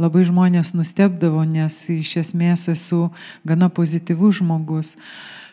Labai 0.00 0.22
žmonės 0.24 0.70
nustebdavo, 0.72 1.42
nes 1.44 1.74
iš 1.92 2.14
esmės 2.22 2.70
esu 2.72 3.10
gana 3.44 3.68
pozityvus 3.68 4.38
žmogus. 4.38 4.94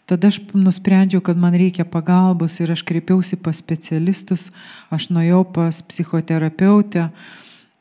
Tada 0.08 0.30
aš 0.32 0.38
nusprendžiau, 0.56 1.20
kad 1.20 1.36
man 1.36 1.52
reikia 1.60 1.84
pagalbos 1.84 2.56
ir 2.64 2.72
aš 2.72 2.86
kreipiausi 2.88 3.36
pas 3.44 3.60
specialistus, 3.60 4.54
aš 4.88 5.10
nuėjau 5.12 5.42
pas 5.52 5.82
psichoterapeutę, 5.84 7.10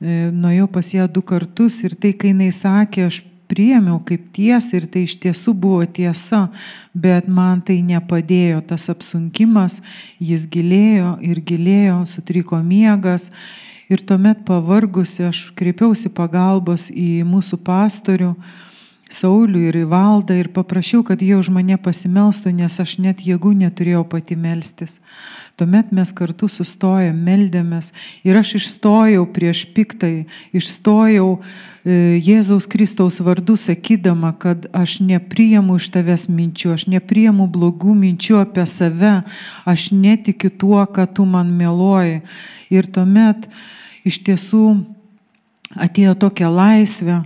nuėjau 0.01 0.69
pas 0.73 0.93
ją 0.95 1.07
du 1.09 1.23
kartus 1.23 1.83
ir 1.85 1.97
tai, 1.97 2.13
kai 2.13 2.35
jinai 2.35 2.51
sakė, 2.53 3.07
aš 3.11 3.23
priėmiau 3.47 4.01
kaip 4.05 4.25
tiesą 4.35 4.81
ir 4.81 4.89
tai 4.91 5.05
iš 5.07 5.15
tiesų 5.23 5.55
buvo 5.55 5.85
tiesa, 5.87 6.49
bet 6.93 7.29
man 7.31 7.63
tai 7.63 7.79
nepadėjo 7.87 8.65
tas 8.73 8.89
apsunkimas, 8.91 9.79
jis 10.19 10.49
gilėjo 10.51 11.15
ir 11.23 11.41
gilėjo, 11.47 12.03
sutriko 12.11 12.59
miegas 12.63 13.31
Ir 13.87 14.03
tuomet 14.03 14.41
pavargusi 14.43 15.29
aš 15.29 15.45
kreipiausi 15.55 16.11
pagalbos 16.11 16.89
į 16.91 17.23
mūsų 17.27 17.63
pastorių, 17.67 18.33
Saulių 19.07 19.61
ir 19.69 19.77
į 19.79 19.85
valdą 19.87 20.35
ir 20.35 20.49
paprašiau, 20.51 21.05
kad 21.07 21.21
jie 21.23 21.37
už 21.39 21.53
mane 21.55 21.77
pasimelstų, 21.79 22.51
nes 22.59 22.75
aš 22.83 22.97
net 22.99 23.21
jėgų 23.23 23.53
neturėjau 23.55 24.01
pati 24.11 24.35
melstis. 24.35 24.97
Tuomet 25.57 25.89
mes 25.89 26.11
kartu 26.13 26.51
sustojom, 26.53 27.17
meldėmės. 27.17 27.95
Ir 28.29 28.37
aš 28.37 28.59
išstojau 28.59 29.23
prieš 29.33 29.63
piktai, 29.73 30.27
išstojau 30.53 31.31
e, 31.33 32.19
Jėzaus 32.21 32.67
Kristaus 32.69 33.23
vardu 33.25 33.57
sakydama, 33.57 34.35
kad 34.37 34.69
aš 34.77 34.99
nepriemu 35.01 35.79
iš 35.81 35.89
tavęs 35.95 36.27
minčių, 36.29 36.75
aš 36.77 36.85
nepriemu 36.93 37.49
blogų 37.49 37.97
minčių 37.97 38.43
apie 38.43 38.67
save, 38.69 39.15
aš 39.65 39.89
netikiu 39.97 40.53
tuo, 40.53 40.85
kad 40.85 41.17
tu 41.17 41.25
man 41.25 41.57
meluoji. 41.57 42.21
Ir 42.69 42.93
tuomet 42.93 43.49
iš 44.05 44.21
tiesų 44.29 44.67
atėjo 45.73 46.19
tokia 46.21 46.53
laisvė. 46.53 47.23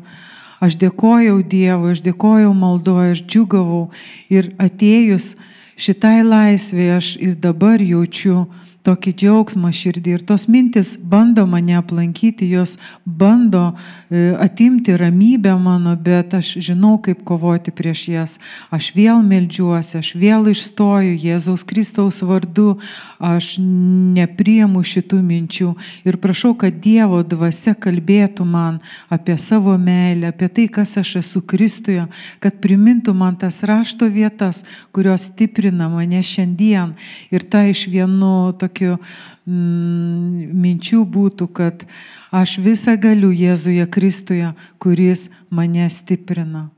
Aš 0.62 0.78
dėkojau 0.78 1.40
Dievui, 1.42 1.96
aš 1.96 2.06
dėkojau 2.06 2.54
maldoje, 2.54 3.16
aš 3.16 3.26
džiugavau 3.26 3.88
ir 4.30 4.52
atėjus 4.60 5.32
šitai 5.80 6.20
laisvėje 6.26 6.96
aš 6.98 7.14
ir 7.20 7.38
dabar 7.40 7.80
jaučiu 7.82 8.44
tokį 8.86 9.12
džiaugsmą 9.20 9.70
širdį 9.76 10.14
ir 10.16 10.22
tos 10.24 10.46
mintis 10.48 10.94
bando 10.96 11.44
mane 11.48 11.76
aplankyti, 11.78 12.48
jos 12.48 12.76
bando 13.04 13.74
e, 14.08 14.30
atimti 14.40 14.94
ramybę 14.96 15.52
mano, 15.60 15.92
bet 16.00 16.34
aš 16.38 16.54
žinau, 16.64 16.96
kaip 17.04 17.20
kovoti 17.28 17.74
prieš 17.76 18.06
jas. 18.08 18.38
Aš 18.72 18.92
vėl 18.96 19.20
melžiuosi, 19.26 19.98
aš 20.00 20.14
vėl 20.16 20.48
išstoju 20.54 21.18
Jėzaus 21.20 21.66
Kristaus 21.68 22.22
vardu, 22.24 22.78
aš 23.20 23.58
nepriemu 23.60 24.80
šitų 24.86 25.20
minčių 25.22 25.68
ir 26.08 26.16
prašau, 26.20 26.54
kad 26.58 26.80
Dievo 26.80 27.20
dvasia 27.22 27.74
kalbėtų 27.76 28.46
man 28.48 28.80
apie 29.12 29.36
savo 29.38 29.76
meilę, 29.78 30.32
apie 30.32 30.48
tai, 30.48 30.66
kas 30.72 30.96
aš 31.00 31.18
esu 31.20 31.42
Kristuje, 31.44 32.06
kad 32.40 32.58
primintų 32.64 33.14
man 33.14 33.36
tas 33.36 33.60
rašto 33.68 34.08
vietas, 34.08 34.64
kurios 34.96 35.28
stiprina 35.28 35.90
mane 35.92 36.22
šiandien. 36.24 36.96
Ir 37.30 37.44
ta 37.44 37.66
iš 37.68 37.86
vienu 37.92 38.50
tokiu 38.56 38.96
mm, 38.96 40.50
minčių 40.56 41.04
būtų, 41.04 41.52
kad 41.52 41.84
aš 42.32 42.58
visą 42.64 42.96
galiu 43.00 43.30
Jėzuje 43.36 43.86
Kristuje, 43.92 44.54
kuris 44.80 45.28
mane 45.52 45.90
stiprina. 45.92 46.70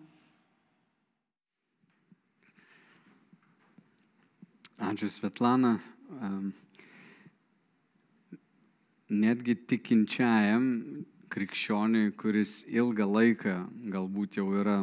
Ačiū 4.83 5.07
Svetlana. 5.07 5.76
Netgi 9.12 9.56
tikinčiajam 9.68 10.66
krikščioniui, 11.32 12.12
kuris 12.16 12.62
ilgą 12.68 13.06
laiką 13.08 13.56
galbūt 13.92 14.38
jau 14.38 14.46
yra 14.61 14.82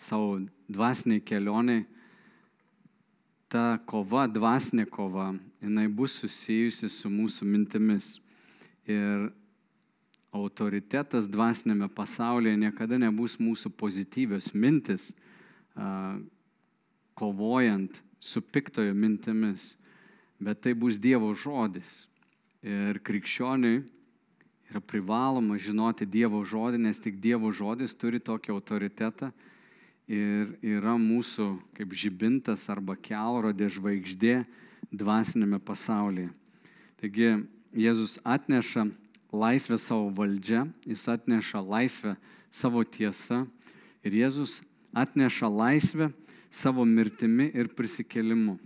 savo 0.00 0.40
dvasiniai 0.68 1.22
kelioniai, 1.24 1.84
ta 3.48 3.78
kova, 3.86 4.26
dvasinė 4.26 4.88
kova, 4.90 5.30
jinai 5.62 5.86
bus 5.86 6.16
susijusi 6.18 6.90
su 6.90 7.10
mūsų 7.12 7.46
mintimis. 7.46 8.16
Ir 8.90 9.28
autoritetas 10.34 11.28
dvasinėme 11.30 11.86
pasaulyje 11.94 12.58
niekada 12.58 12.98
nebus 12.98 13.38
mūsų 13.38 13.70
pozityvios 13.78 14.50
mintis, 14.58 15.12
kovojant 17.14 18.02
su 18.18 18.42
piktojo 18.42 18.96
mintimis, 18.98 19.76
bet 20.40 20.62
tai 20.64 20.74
bus 20.74 20.98
Dievo 20.98 21.32
žodis. 21.34 22.06
Ir 22.64 22.98
krikščioniui 23.04 23.82
yra 24.70 24.80
privaloma 24.80 25.58
žinoti 25.60 26.06
Dievo 26.08 26.40
žodį, 26.44 26.80
nes 26.86 27.00
tik 27.00 27.20
Dievo 27.20 27.52
žodis 27.52 27.94
turi 27.94 28.22
tokį 28.22 28.54
autoritetą, 28.54 29.32
ir 30.08 30.52
yra 30.60 30.96
mūsų 31.00 31.46
kaip 31.76 31.92
žibintas 31.96 32.68
arba 32.68 32.96
kelrodė 32.96 33.70
žvaigždė 33.72 34.42
dvasinėme 34.92 35.60
pasaulyje. 35.64 36.30
Taigi 37.00 37.30
Jėzus 37.74 38.20
atneša 38.22 38.86
laisvę 39.34 39.78
savo 39.82 40.10
valdžią, 40.14 40.68
jis 40.86 41.08
atneša 41.10 41.62
laisvę 41.64 42.14
savo 42.54 42.84
tiesą 42.84 43.44
ir 44.04 44.20
Jėzus 44.20 44.60
atneša 44.94 45.48
laisvę 45.50 46.12
savo 46.54 46.84
mirtimi 46.86 47.48
ir 47.50 47.72
prisikelimu. 47.74 48.58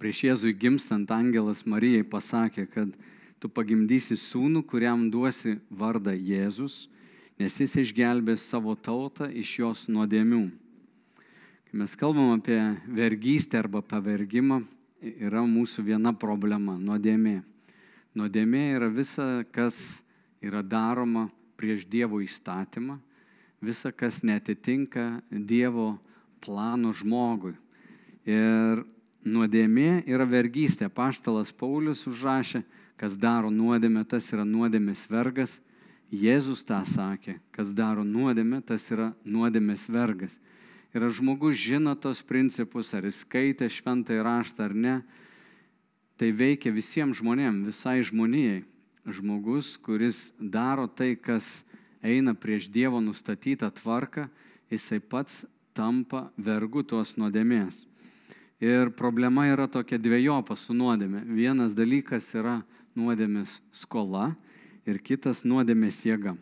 Prieš 0.00 0.24
Jėzui 0.24 0.54
gimstant 0.56 1.10
angelas 1.12 1.66
Marijai 1.68 2.06
pasakė, 2.08 2.64
kad 2.72 2.94
tu 3.40 3.48
pagimdysi 3.52 4.16
sūnų, 4.16 4.64
kuriam 4.64 5.10
duosi 5.12 5.58
vardą 5.68 6.16
Jėzus 6.16 6.86
nes 7.40 7.54
jis 7.56 7.72
išgelbės 7.80 8.42
savo 8.44 8.74
tautą 8.76 9.30
iš 9.32 9.54
jos 9.62 9.86
nuodėmių. 9.88 10.42
Kai 11.70 11.78
mes 11.80 11.94
kalbam 11.96 12.34
apie 12.34 12.58
vergystę 12.84 13.62
arba 13.62 13.80
pavergimą, 13.80 14.58
yra 15.00 15.40
mūsų 15.48 15.86
viena 15.86 16.12
problema- 16.12 16.76
nuodėmė. 16.88 17.40
Nuodėmė 18.12 18.64
yra 18.76 18.90
visa, 18.92 19.46
kas 19.52 20.02
yra 20.42 20.60
daroma 20.60 21.30
prieš 21.56 21.86
Dievo 21.88 22.20
įstatymą, 22.20 22.98
visa, 23.62 23.90
kas 23.90 24.20
netitinka 24.20 25.22
Dievo 25.30 25.98
plano 26.42 26.92
žmogui. 26.92 27.56
Ir 28.26 28.84
nuodėmė 29.24 30.04
yra 30.08 30.26
vergystė. 30.28 30.88
Paštalas 30.88 31.52
Paulius 31.52 32.06
užrašė, 32.08 32.62
kas 33.00 33.16
daro 33.20 33.50
nuodėmę, 33.50 34.04
tas 34.08 34.28
yra 34.32 34.44
nuodėmės 34.44 35.06
vergas 35.10 35.58
Jėzus 36.10 36.64
tą 36.66 36.80
sakė, 36.82 37.36
kas 37.54 37.70
daro 37.70 38.02
nuodėmę, 38.02 38.58
tas 38.66 38.82
yra 38.90 39.12
nuodėmės 39.22 39.86
vergas. 39.86 40.40
Ir 40.90 41.06
ar 41.06 41.12
žmogus 41.14 41.54
žino 41.54 41.94
tos 41.94 42.24
principus, 42.26 42.90
ar 42.98 43.06
jis 43.06 43.22
skaitė 43.22 43.68
šventą 43.70 44.16
įraštą 44.18 44.66
ar 44.66 44.74
ne, 44.74 44.96
tai 46.18 46.32
veikia 46.34 46.74
visiems 46.74 47.22
žmonėms, 47.22 47.62
visai 47.70 48.00
žmonijai. 48.02 48.64
Žmogus, 49.06 49.78
kuris 49.80 50.28
daro 50.36 50.84
tai, 50.90 51.14
kas 51.14 51.62
eina 52.02 52.34
prieš 52.34 52.66
Dievo 52.68 53.00
nustatytą 53.00 53.70
tvarką, 53.78 54.26
jisai 54.68 54.98
pats 55.00 55.46
tampa 55.72 56.26
vergu 56.36 56.82
tos 56.82 57.14
nuodėmės. 57.16 57.89
Ir 58.60 58.90
problema 58.92 59.46
yra 59.48 59.64
tokia 59.72 59.96
dviejopa 59.96 60.56
su 60.56 60.74
nuodėmė. 60.76 61.22
Vienas 61.32 61.72
dalykas 61.72 62.26
yra 62.36 62.58
nuodėmės 62.98 63.62
skola, 63.72 64.34
ir 64.84 65.00
kitas 65.00 65.44
nuodėmės 65.48 66.02
jėga. 66.04 66.34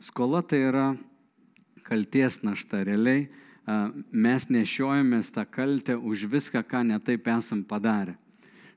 Skola 0.00 0.40
tai 0.42 0.62
yra 0.70 0.86
kalties 1.84 2.40
našta. 2.46 2.82
Realiai 2.86 3.28
mes 4.10 4.48
nešiojamės 4.50 5.32
tą 5.34 5.44
kaltę 5.44 5.96
už 5.96 6.26
viską, 6.30 6.62
ką 6.64 6.82
netaip 6.88 7.28
esam 7.28 7.62
padarę. 7.64 8.16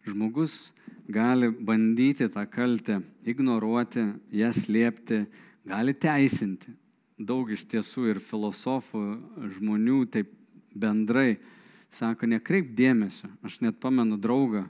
Žmogus 0.03 0.73
gali 1.07 1.49
bandyti 1.51 2.27
tą 2.31 2.43
kaltę 2.51 2.99
ignoruoti, 3.23 4.09
ją 4.35 4.51
slėpti, 4.51 5.23
gali 5.65 5.95
teisinti. 5.95 6.73
Daug 7.15 7.51
iš 7.53 7.63
tiesų 7.71 8.09
ir 8.11 8.19
filosofų, 8.19 9.03
žmonių 9.59 9.99
taip 10.11 10.31
bendrai 10.75 11.37
sako, 11.93 12.27
nekreip 12.29 12.73
dėmesio. 12.77 13.29
Aš 13.45 13.59
net 13.63 13.79
pamenu 13.81 14.17
draugą, 14.21 14.65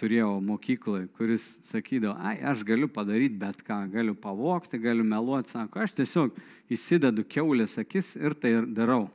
turėjau 0.00 0.34
mokykloje, 0.44 1.06
kuris 1.16 1.46
sakydavo, 1.64 2.14
ai, 2.20 2.36
aš 2.50 2.64
galiu 2.68 2.88
padaryti 2.92 3.38
bet 3.40 3.62
ką, 3.64 3.80
galiu 3.92 4.12
pavokti, 4.18 4.80
galiu 4.82 5.06
meluoti, 5.08 5.54
sako, 5.54 5.80
aš 5.86 5.94
tiesiog 6.02 6.36
įsidedu 6.72 7.24
keulės 7.24 7.78
akis 7.80 8.12
ir 8.20 8.36
tai 8.36 8.58
ir 8.58 8.68
darau. 8.76 9.06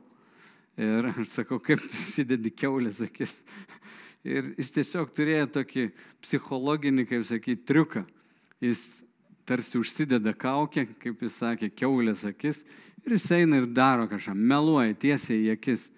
Ir 0.74 1.06
aš 1.12 1.28
sakau, 1.36 1.60
kaip 1.62 1.78
tu 1.78 1.94
įsidedi 1.94 2.50
keulės 2.50 2.98
akis. 3.04 3.36
Ir 4.26 4.54
jis 4.58 4.72
tiesiog 4.74 5.12
turėjo 5.14 5.46
tokį 5.60 5.82
psichologinį, 6.24 7.04
kaip 7.06 7.26
sakyti, 7.28 7.62
triuką. 7.68 8.02
Jis 8.64 9.04
tarsi 9.46 9.78
užsideda 9.78 10.32
kaukę, 10.32 10.86
kaip 10.98 11.22
jis 11.22 11.36
sakė, 11.42 11.68
keulės 11.76 12.24
akis 12.26 12.64
ir 13.04 13.14
jis 13.18 13.28
eina 13.36 13.60
ir 13.60 13.68
daro 13.68 14.08
kažką, 14.08 14.34
meluoja 14.34 14.96
tiesiai 14.96 15.44
į 15.44 15.52
akis. 15.58 15.90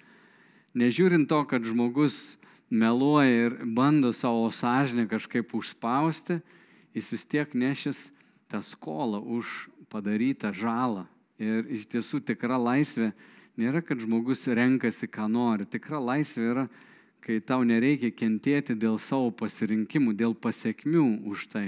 Nežiūrint 0.77 1.25
to, 1.25 1.39
kad 1.49 1.65
žmogus 1.65 2.37
meluoja 2.69 3.47
ir 3.47 3.55
bando 3.65 4.11
savo 4.13 4.51
sąžinę 4.53 5.07
kažkaip 5.09 5.55
užspausti, 5.57 6.43
jis 6.93 7.09
vis 7.15 7.25
tiek 7.25 7.55
nešis 7.57 8.11
tą 8.53 8.61
skolą 8.61 9.23
už 9.25 9.71
padarytą 9.89 10.53
žalą. 10.53 11.07
Ir 11.41 11.65
iš 11.73 11.87
tiesų 11.89 12.21
tikra 12.29 12.61
laisvė 12.61 13.15
nėra, 13.57 13.81
kad 13.81 14.05
žmogus 14.05 14.45
renkasi, 14.53 15.09
ką 15.09 15.25
nori. 15.33 15.65
Tikra 15.65 15.97
laisvė 15.97 16.45
yra, 16.45 16.67
kai 17.25 17.41
tau 17.41 17.65
nereikia 17.65 18.13
kentėti 18.13 18.77
dėl 18.77 19.01
savo 19.01 19.33
pasirinkimų, 19.33 20.13
dėl 20.13 20.37
pasiekmių 20.37 21.25
už 21.25 21.49
tai. 21.57 21.67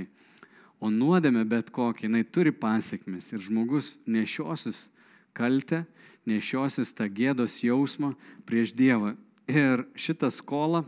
O 0.84 0.92
nuodėmė 0.92 1.48
bet 1.48 1.72
kokia, 1.72 2.06
jinai 2.06 2.26
turi 2.28 2.52
pasiekmes 2.52 3.32
ir 3.32 3.40
žmogus 3.40 3.96
nešiosis 4.04 4.90
kaltę, 5.38 5.84
nešiosis 6.26 6.90
tą 6.98 7.06
gėdos 7.06 7.60
jausmą 7.62 8.12
prieš 8.48 8.74
Dievą. 8.74 9.14
Ir 9.48 9.86
šitą 9.96 10.28
skolą 10.34 10.82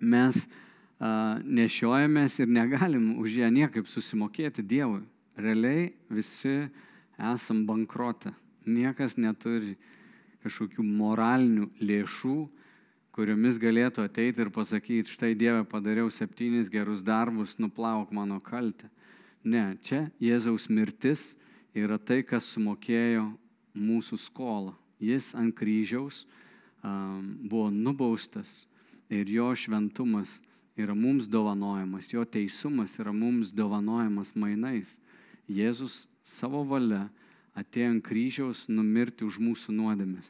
mes 0.00 0.44
nešiojamės 1.00 2.40
ir 2.42 2.50
negalim 2.52 3.14
už 3.22 3.40
ją 3.40 3.48
niekaip 3.48 3.88
susimokėti 3.88 4.62
Dievui. 4.66 5.06
Realiai 5.40 5.92
visi 6.12 6.68
esam 7.16 7.64
bankrotę. 7.64 8.34
Niekas 8.68 9.16
neturi 9.16 9.78
kažkokių 10.44 10.84
moralinių 10.84 11.70
lėšų, 11.80 12.36
kuriomis 13.16 13.58
galėtų 13.60 14.04
ateiti 14.04 14.44
ir 14.44 14.50
pasakyti, 14.52 15.08
štai 15.08 15.32
Dieve 15.34 15.64
padariau 15.68 16.10
septynis 16.12 16.68
gerus 16.72 17.02
darbus, 17.04 17.56
nuplauk 17.60 18.12
mano 18.12 18.38
kaltę. 18.40 18.90
Ne, 19.44 19.78
čia 19.80 20.10
Jėzaus 20.20 20.68
mirtis 20.68 21.34
yra 21.72 21.96
tai, 21.96 22.20
kas 22.22 22.44
sumokėjo 22.52 23.30
mūsų 23.74 24.18
skolą. 24.20 24.74
Jis 25.00 25.32
ant 25.38 25.54
kryžiaus 25.56 26.24
um, 26.84 27.36
buvo 27.48 27.70
nubaustas 27.72 28.64
ir 29.10 29.30
jo 29.30 29.48
šventumas 29.56 30.38
yra 30.76 30.94
mums 30.94 31.28
dovanojamas, 31.28 32.10
jo 32.12 32.24
teisumas 32.24 32.98
yra 33.00 33.12
mums 33.12 33.52
dovanojamas 33.52 34.34
mainais. 34.36 34.96
Jėzus 35.50 36.06
savo 36.24 36.62
valia 36.64 37.08
atėjo 37.58 37.94
ant 37.94 38.04
kryžiaus 38.06 38.66
numirti 38.70 39.26
už 39.26 39.40
mūsų 39.42 39.74
nuodėmės. 39.74 40.26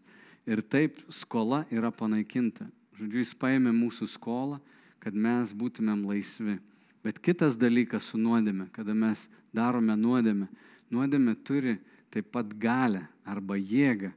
Ir 0.49 0.63
taip 0.63 0.99
skola 1.13 1.65
yra 1.71 1.91
panaikinta. 1.93 2.67
Žodžiu, 2.97 3.21
jis 3.23 3.37
paėmė 3.39 3.73
mūsų 3.77 4.09
skolą, 4.11 4.59
kad 5.01 5.15
mes 5.17 5.53
būtumėm 5.57 6.03
laisvi. 6.09 6.59
Bet 7.05 7.21
kitas 7.23 7.57
dalykas 7.61 8.11
su 8.11 8.19
nuodėme, 8.21 8.69
kada 8.75 8.97
mes 8.97 9.27
darome 9.57 9.97
nuodėme, 9.97 10.49
nuodėme 10.93 11.37
turi 11.45 11.79
taip 12.13 12.29
pat 12.35 12.51
galę 12.61 13.07
arba 13.31 13.57
jėgą 13.57 14.11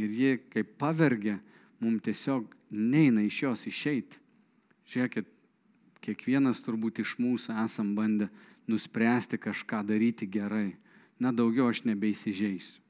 ir 0.00 0.14
ji 0.14 0.36
kaip 0.52 0.76
pavergia, 0.80 1.38
mums 1.80 2.04
tiesiog 2.06 2.46
neina 2.70 3.24
iš 3.26 3.42
jos 3.42 3.66
išeiti. 3.70 4.20
Žiūrėkit, 4.90 5.26
kiekvienas 6.04 6.62
turbūt 6.64 7.02
iš 7.02 7.16
mūsų 7.20 7.56
esam 7.64 7.92
bandę 7.98 8.30
nuspręsti 8.70 9.38
kažką 9.38 9.82
daryti 9.86 10.26
gerai. 10.26 10.76
Na 11.20 11.34
daugiau 11.36 11.68
aš 11.68 11.82
nebeįsižeisiu, 11.84 12.80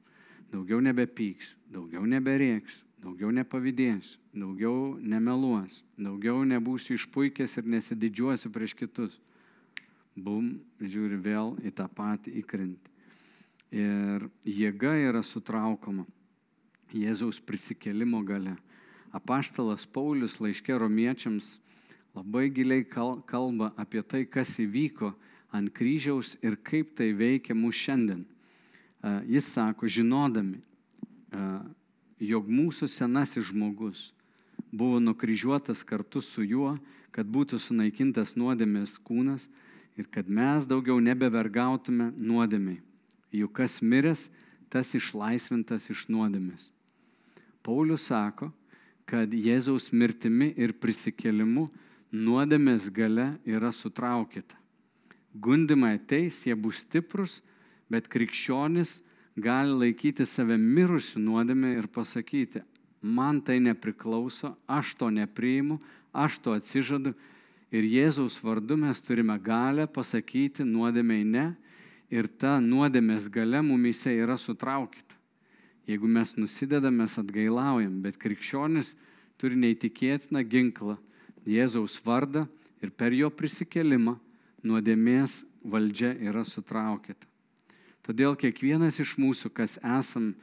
daugiau 0.53 0.79
nebepyksiu, 0.79 1.57
daugiau 1.67 2.05
neberėksiu, 2.07 2.85
daugiau 3.03 3.31
nepavydėsiu, 3.35 4.21
daugiau 4.31 4.95
nemeluosiu, 5.01 5.83
daugiau 5.99 6.45
nebūsiu 6.47 6.95
išpuikęs 6.95 7.57
ir 7.59 7.67
nesididžiuosiu 7.75 8.53
prieš 8.53 8.77
kitus 8.77 9.17
bum, 10.15 10.59
žiūri 10.79 11.19
vėl 11.19 11.55
į 11.65 11.73
tą 11.75 11.87
patį 11.91 12.37
įkrintį. 12.41 12.91
Ir 13.71 14.27
jėga 14.43 14.97
yra 14.99 15.21
sutraukama 15.23 16.03
Jėzaus 16.91 17.39
prisikelimo 17.39 18.19
gale. 18.27 18.57
Apaštalas 19.15 19.85
Paulius 19.87 20.39
laiškė 20.43 20.75
romiečiams 20.79 21.53
labai 22.15 22.49
giliai 22.51 22.83
kalba 22.83 23.71
apie 23.79 24.03
tai, 24.03 24.25
kas 24.27 24.57
įvyko 24.59 25.13
ant 25.55 25.71
kryžiaus 25.71 26.35
ir 26.43 26.57
kaip 26.59 26.95
tai 26.99 27.11
veikia 27.15 27.55
mūsų 27.55 27.79
šiandien. 27.79 28.25
Jis 29.27 29.47
sako, 29.55 29.87
žinodami, 29.87 30.59
jog 32.19 32.51
mūsų 32.51 32.91
senasis 32.91 33.49
žmogus 33.49 34.11
buvo 34.71 34.99
nukryžiuotas 34.99 35.83
kartu 35.87 36.21
su 36.23 36.43
juo, 36.43 36.75
kad 37.11 37.27
būtų 37.27 37.59
sunaikintas 37.59 38.35
nuodėmės 38.39 38.99
kūnas, 39.03 39.47
ir 39.99 40.07
kad 40.11 40.29
mes 40.31 40.67
daugiau 40.67 40.99
nebevergautume 41.03 42.11
nuodėmiai. 42.15 42.79
Juk 43.31 43.53
kas 43.59 43.79
miręs, 43.81 44.27
tas 44.71 44.93
išlaisvintas 44.95 45.89
iš 45.91 46.07
nuodėmės. 46.11 46.67
Paulius 47.63 48.07
sako, 48.09 48.49
kad 49.07 49.31
Jėzaus 49.31 49.91
mirtimi 49.91 50.51
ir 50.57 50.73
prisikėlimu 50.73 51.67
nuodėmės 52.11 52.89
gale 52.91 53.35
yra 53.47 53.71
sutraukita. 53.75 54.57
Gundimai 55.31 55.95
ateis, 55.95 56.41
jie 56.47 56.55
bus 56.55 56.81
stiprus, 56.83 57.39
bet 57.91 58.09
krikščionis 58.11 58.99
gali 59.39 59.75
laikyti 59.75 60.25
save 60.27 60.57
mirusiu 60.59 61.21
nuodėmė 61.23 61.75
ir 61.77 61.87
pasakyti, 61.87 62.63
man 63.01 63.39
tai 63.43 63.59
nepriklauso, 63.63 64.55
aš 64.67 64.95
to 64.99 65.11
nepriimu, 65.13 65.79
aš 66.11 66.39
to 66.43 66.55
atsižadu 66.55 67.15
Ir 67.71 67.87
Jėzaus 67.87 68.35
vardu 68.43 68.75
mes 68.75 68.99
turime 68.99 69.37
galę 69.39 69.85
pasakyti 69.87 70.65
nuodėmiai 70.67 71.23
ne 71.23 71.45
ir 72.11 72.27
ta 72.27 72.59
nuodėmės 72.59 73.29
gale 73.31 73.61
mumise 73.63 74.11
yra 74.13 74.37
sutraukita. 74.37 75.15
Jeigu 75.87 76.07
mes 76.07 76.35
nusidedame, 76.37 77.03
mes 77.03 77.17
atgailaujam, 77.17 78.01
bet 78.03 78.19
krikščionis 78.21 78.93
turi 79.41 79.57
neįtikėtiną 79.57 80.43
ginklą 80.45 80.99
Jėzaus 81.47 81.97
vardą 82.05 82.45
ir 82.83 82.91
per 82.93 83.15
jo 83.17 83.31
prisikelimą 83.33 84.19
nuodėmės 84.61 85.41
valdžia 85.65 86.13
yra 86.21 86.43
sutraukita. 86.45 87.25
Todėl 88.05 88.35
kiekvienas 88.37 88.99
iš 89.01 89.15
mūsų, 89.21 89.49
kas 89.53 89.77
esam 89.81 90.33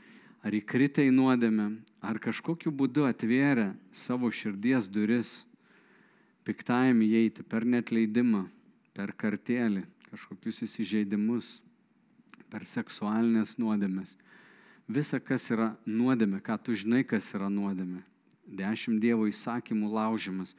ar 0.42 0.54
įkritę 0.54 1.04
į 1.06 1.12
nuodėmę, 1.14 1.68
ar 2.02 2.18
kažkokiu 2.22 2.70
būdu 2.74 3.06
atvėrę 3.08 3.72
savo 3.92 4.30
širdies 4.30 4.86
duris, 4.90 5.44
piktajam 6.46 7.02
įeiti 7.02 7.44
per 7.46 7.66
netleidimą, 7.66 8.46
per 8.94 9.12
kartėlį, 9.18 9.84
kažkokius 10.10 10.62
įsižeidimus, 10.66 11.58
per 12.48 12.64
seksualinės 12.64 13.56
nuodėmės. 13.60 14.16
Visa, 14.88 15.20
kas 15.20 15.50
yra 15.52 15.74
nuodėmė, 15.84 16.40
ką 16.40 16.56
tu 16.64 16.76
žinai, 16.76 17.02
kas 17.04 17.28
yra 17.36 17.50
nuodėmė. 17.52 18.00
Dešimt 18.48 19.02
Dievo 19.02 19.26
įsakymų 19.28 19.90
laužimas 19.92 20.54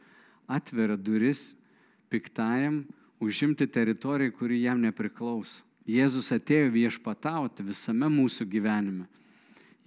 atveria 0.45 0.97
duris 0.97 1.55
piktajam 2.13 2.83
užimti 3.19 3.65
teritoriją, 3.65 4.35
kuri 4.37 4.61
jam 4.61 4.81
nepriklauso. 4.81 5.63
Jėzus 5.89 6.29
atėjo 6.35 6.69
viešpatauti 6.75 7.65
visame 7.65 8.05
mūsų 8.13 8.45
gyvenime. 8.45 9.07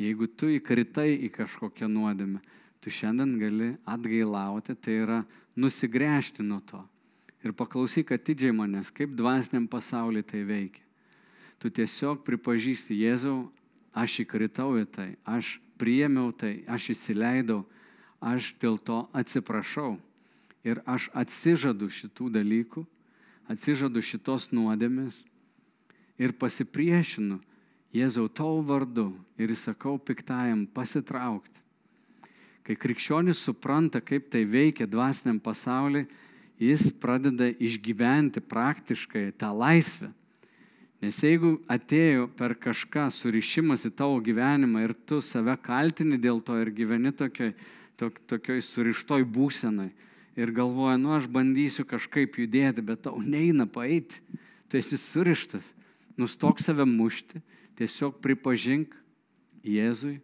Jeigu 0.02 0.26
tu 0.26 0.48
įkritai 0.50 1.12
į 1.28 1.30
kažkokią 1.30 1.86
nuodėmę, 1.86 2.40
tu 2.82 2.90
šiandien 2.90 3.36
gali 3.38 3.68
atgailauti, 3.86 4.74
tai 4.74 4.96
yra 5.04 5.20
nusigręžti 5.54 6.42
nuo 6.42 6.58
to. 6.66 6.82
Ir 7.42 7.54
paklausyk 7.58 8.12
atidžiai 8.14 8.54
manęs, 8.54 8.92
kaip 8.94 9.16
dvasiniam 9.18 9.66
pasauliu 9.66 10.22
tai 10.22 10.44
veikia. 10.46 10.84
Tu 11.58 11.70
tiesiog 11.70 12.22
pripažįsti 12.26 12.96
Jėzau, 12.98 13.50
aš 13.94 14.22
įkritau 14.24 14.74
į 14.80 14.86
tai, 14.90 15.08
aš 15.26 15.58
priėmiau 15.78 16.32
tai, 16.34 16.62
aš 16.66 16.92
įsileidau, 16.94 17.62
aš 18.22 18.54
dėl 18.62 18.78
to 18.78 19.04
atsiprašau. 19.14 19.96
Ir 20.62 20.82
aš 20.86 21.08
atsižadu 21.18 21.90
šitų 21.90 22.30
dalykų, 22.38 22.84
atsižadu 23.50 24.02
šitos 24.02 24.50
nuodėmės 24.54 25.18
ir 26.22 26.34
pasipriešinu 26.38 27.40
Jėzau 27.92 28.28
tavo 28.30 28.62
vardu 28.64 29.10
ir 29.36 29.50
įsakau 29.52 29.98
piktajam 30.00 30.64
pasitraukti 30.70 31.62
Kai 32.62 32.76
krikščionis 32.78 33.40
supranta, 33.42 33.98
kaip 34.00 34.28
tai 34.30 34.44
veikia 34.46 34.86
dvasiniam 34.86 35.40
pasauliu, 35.42 36.04
jis 36.62 36.92
pradeda 37.02 37.48
išgyventi 37.50 38.42
praktiškai 38.44 39.32
tą 39.38 39.50
laisvę. 39.56 40.12
Nes 41.02 41.18
jeigu 41.18 41.56
atėjo 41.66 42.28
per 42.38 42.54
kažką 42.54 43.08
surišimas 43.10 43.88
į 43.88 43.90
tavo 43.98 44.20
gyvenimą 44.22 44.84
ir 44.84 44.94
tu 44.94 45.18
save 45.24 45.56
kaltini 45.58 46.20
dėl 46.22 46.38
to 46.46 46.60
ir 46.62 46.70
gyveni 46.70 47.10
tokioj, 47.10 47.56
tok, 47.98 48.20
tokioj 48.30 48.62
surištoj 48.62 49.26
būsenai 49.26 49.90
ir 50.38 50.52
galvoja, 50.54 50.96
nu 51.02 51.16
aš 51.16 51.26
bandysiu 51.26 51.84
kažkaip 51.88 52.38
judėti, 52.38 52.84
bet 52.86 53.02
tau 53.08 53.18
neina 53.18 53.66
paeiti, 53.66 54.22
tu 54.70 54.78
esi 54.78 54.96
surištas, 54.96 55.72
nustok 56.16 56.62
save 56.62 56.86
mušti, 56.88 57.42
tiesiog 57.76 58.22
pripažink 58.22 58.94
Jėzui 59.66 60.20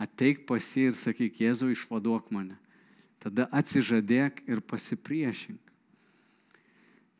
ateik 0.00 0.46
pas 0.48 0.64
jį 0.64 0.90
ir 0.90 0.96
sakyk, 0.98 1.42
Jėzau, 1.44 1.68
išvaduok 1.74 2.30
mane. 2.34 2.56
Tada 3.20 3.46
atsižadėk 3.52 4.40
ir 4.48 4.62
pasipriešink. 4.64 5.69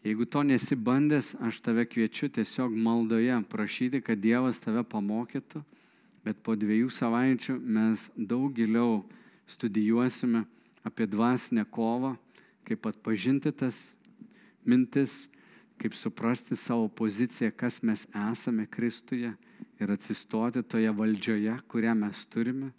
Jeigu 0.04 0.24
to 0.24 0.42
nesi 0.42 0.76
bandęs, 0.76 1.34
aš 1.44 1.60
tave 1.60 1.84
kviečiu 1.84 2.30
tiesiog 2.32 2.72
maldoje 2.72 3.36
prašyti, 3.52 4.00
kad 4.00 4.16
Dievas 4.16 4.60
tave 4.60 4.80
pamokytų, 4.80 5.60
bet 6.24 6.40
po 6.40 6.54
dviejų 6.56 6.88
savaičių 6.88 7.58
mes 7.60 8.06
daug 8.16 8.48
giliau 8.56 9.02
studijuosime 9.44 10.46
apie 10.88 11.04
dvasinę 11.04 11.66
kovą, 11.68 12.14
kaip 12.64 12.86
atpažinti 12.88 13.52
tas 13.52 13.76
mintis, 14.64 15.28
kaip 15.76 15.92
suprasti 15.92 16.56
savo 16.56 16.88
poziciją, 16.88 17.52
kas 17.52 17.82
mes 17.84 18.06
esame 18.32 18.64
Kristuje 18.66 19.34
ir 19.80 19.92
atsistoti 19.92 20.62
toje 20.62 20.92
valdžioje, 20.96 21.58
kurią 21.68 21.92
mes 21.96 22.24
turime, 22.32 22.70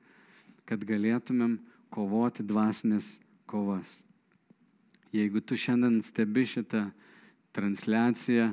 kad 0.66 0.82
galėtumėm 0.86 1.60
kovoti 1.94 2.46
dvasinės 2.50 3.20
kovas. 3.46 4.00
Jeigu 5.14 5.42
tu 5.44 5.58
šiandien 5.60 6.00
stebi 6.06 6.48
šitą 6.48 6.88
transliaciją, 7.56 8.52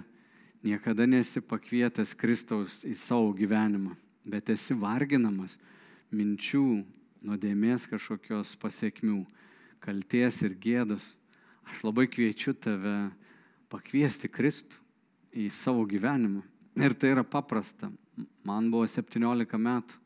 niekada 0.66 1.06
nesi 1.06 1.42
pakvietęs 1.44 2.16
Kristaus 2.18 2.82
į 2.88 2.94
savo 2.98 3.30
gyvenimą, 3.36 3.94
bet 4.28 4.50
esi 4.54 4.76
varginamas 4.78 5.58
minčių, 6.14 6.82
nuodėmės 7.22 7.86
kažkokios 7.90 8.56
pasiekmių, 8.62 9.22
kalties 9.82 10.42
ir 10.46 10.58
gėdos, 10.58 11.12
Aš 11.68 11.84
labai 11.84 12.06
kviečiu 12.08 12.54
tave 12.56 13.10
pakviesti 13.68 14.28
Kristų 14.32 14.78
į 15.36 15.48
savo 15.52 15.84
gyvenimą. 15.88 16.40
Ir 16.78 16.94
tai 16.96 17.12
yra 17.12 17.24
paprasta. 17.26 17.90
Man 18.46 18.70
buvo 18.72 18.86
17 18.88 19.60
metų. 19.60 19.98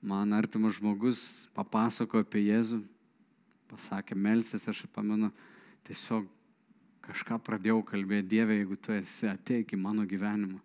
Man 0.00 0.32
artimas 0.36 0.78
žmogus 0.78 1.22
papasakojo 1.56 2.24
apie 2.24 2.40
Jėzų, 2.46 2.78
pasakė 3.68 4.16
melsis, 4.16 4.64
aš 4.68 4.86
pamenu, 4.94 5.28
tiesiog 5.84 6.24
kažką 7.10 7.40
pradėjau 7.42 7.80
kalbėti, 7.86 8.28
Dieve, 8.36 8.56
jeigu 8.60 8.76
tu 8.78 8.94
esi, 8.94 9.26
ateik 9.30 9.74
į 9.74 9.80
mano 9.80 10.06
gyvenimą. 10.08 10.60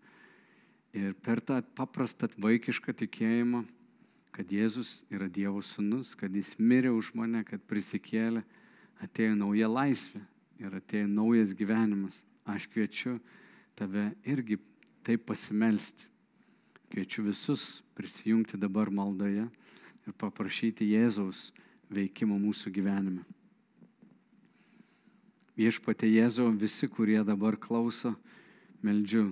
Ir 0.95 1.15
per 1.25 1.41
tą 1.43 1.59
paprastą 1.75 2.29
vaikišką 2.39 2.93
tikėjimą, 3.01 3.65
kad 4.35 4.51
Jėzus 4.51 5.01
yra 5.11 5.27
Dievo 5.31 5.63
sūnus, 5.63 6.13
kad 6.15 6.31
jis 6.35 6.53
mirė 6.59 6.93
už 6.95 7.13
mane, 7.17 7.41
kad 7.47 7.63
prisikėlė, 7.67 8.43
atėjo 9.03 9.35
nauja 9.39 9.67
laisvė 9.71 10.21
ir 10.61 10.77
atėjo 10.79 11.09
naujas 11.11 11.53
gyvenimas. 11.57 12.21
Aš 12.45 12.69
kviečiu 12.71 13.17
tave 13.75 14.11
irgi 14.23 14.59
taip 15.03 15.25
pasimelsti. 15.27 16.07
Kviečiu 16.93 17.25
visus 17.25 17.81
prisijungti 17.97 18.59
dabar 18.61 18.91
maldoje 18.93 19.47
ir 20.05 20.19
paprašyti 20.21 20.87
Jėzaus 20.93 21.49
veikimo 21.91 22.37
mūsų 22.39 22.71
gyvenime. 22.75 23.25
Viešpatė 25.55 26.09
Jėzau, 26.11 26.49
visi, 26.51 26.89
kurie 26.91 27.21
dabar 27.23 27.55
klauso, 27.55 28.11
meldžiu, 28.83 29.29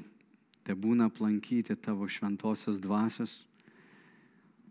te 0.63 0.71
būna 0.71 1.09
aplankyti 1.11 1.75
tavo 1.75 2.07
šventosios 2.07 2.79
dvasios, 2.79 3.41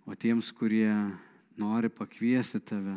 o 0.09 0.17
tiems, 0.17 0.49
kurie 0.57 0.89
nori 1.61 1.91
pakviesti 1.93 2.61
tave, 2.65 2.97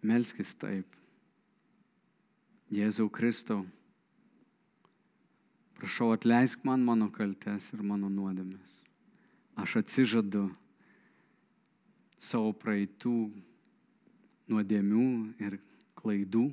melskis 0.00 0.54
taip. 0.56 0.88
Jėzau 2.72 3.10
Kristau, 3.12 3.60
prašau 5.76 6.14
atleisk 6.14 6.64
man 6.64 6.80
mano 6.80 7.10
kaltes 7.12 7.68
ir 7.76 7.84
mano 7.84 8.08
nuodėmės. 8.08 8.80
Aš 9.60 9.76
atsižadu 9.84 10.48
savo 12.16 12.56
praeitų 12.56 13.28
nuodėmių 14.48 15.06
ir 15.44 15.60
klaidų 16.04 16.50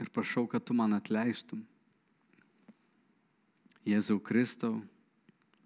ir 0.00 0.10
prašau, 0.12 0.44
kad 0.50 0.64
tu 0.64 0.76
man 0.76 0.92
atleistum. 0.92 1.64
Jėzau 3.84 4.20
Kristau, 4.20 4.78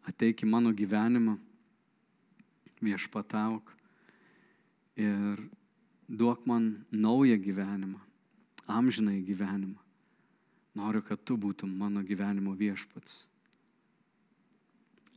ateik 0.07 0.42
į 0.42 0.48
mano 0.51 0.70
gyvenimą, 0.74 1.37
viešpatauk 2.83 3.74
ir 4.98 5.42
duok 6.09 6.46
man 6.46 6.72
naują 6.90 7.38
gyvenimą, 7.42 7.98
amžinai 8.66 9.20
gyvenimą. 9.27 9.79
Noriu, 10.79 11.03
kad 11.03 11.22
tu 11.27 11.35
būtum 11.38 11.70
mano 11.74 12.05
gyvenimo 12.07 12.55
viešpats. 12.55 13.27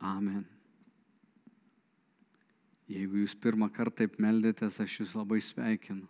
Amen. 0.01 0.45
Jeigu 2.89 3.21
jūs 3.21 3.35
pirmą 3.37 3.69
kartą 3.69 4.01
taip 4.01 4.17
meldėtės, 4.19 4.79
aš 4.81 5.01
jūs 5.03 5.13
labai 5.15 5.37
sveikinu. 5.45 6.07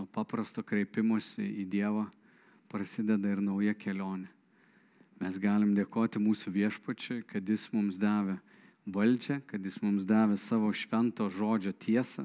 Nuo 0.00 0.06
paprasto 0.08 0.62
kreipimosi 0.64 1.44
į 1.60 1.66
Dievą 1.68 2.06
prasideda 2.72 3.28
ir 3.34 3.42
nauja 3.44 3.74
kelionė. 3.76 4.30
Mes 5.20 5.36
galim 5.36 5.74
dėkoti 5.76 6.16
mūsų 6.24 6.54
viešpačiui, 6.54 7.18
kad 7.28 7.44
jis 7.44 7.66
mums 7.74 7.98
davė 8.00 8.38
valdžią, 8.88 9.42
kad 9.44 9.60
jis 9.60 9.76
mums 9.84 10.06
davė 10.08 10.38
savo 10.40 10.70
švento 10.72 11.26
žodžio 11.28 11.74
tiesą, 11.76 12.24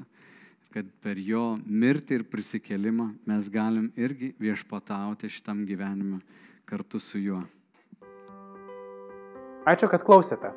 kad 0.72 0.88
per 1.04 1.20
jo 1.20 1.58
mirtį 1.66 2.22
ir 2.22 2.24
prisikelimą 2.32 3.10
mes 3.28 3.52
galim 3.52 3.90
irgi 3.92 4.32
viešpatauti 4.40 5.28
šitam 5.28 5.66
gyvenime 5.68 6.22
kartu 6.64 6.96
su 6.96 7.20
juo. 7.20 7.42
Ačiū, 9.68 9.92
kad 9.92 10.00
klausėte. 10.00 10.56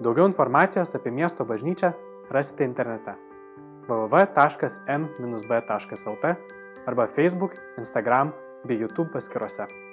Daugiau 0.00 0.32
informacijos 0.32 0.96
apie 0.96 1.12
miesto 1.12 1.44
bažnyčią 1.44 1.92
rasite 2.32 2.64
internete 2.64 3.18
www.m-b.lt 3.88 5.70
arba 6.86 7.06
Facebook, 7.06 7.52
Instagram 7.78 8.32
bei 8.64 8.74
YouTube 8.74 9.10
paskiruose. 9.10 9.83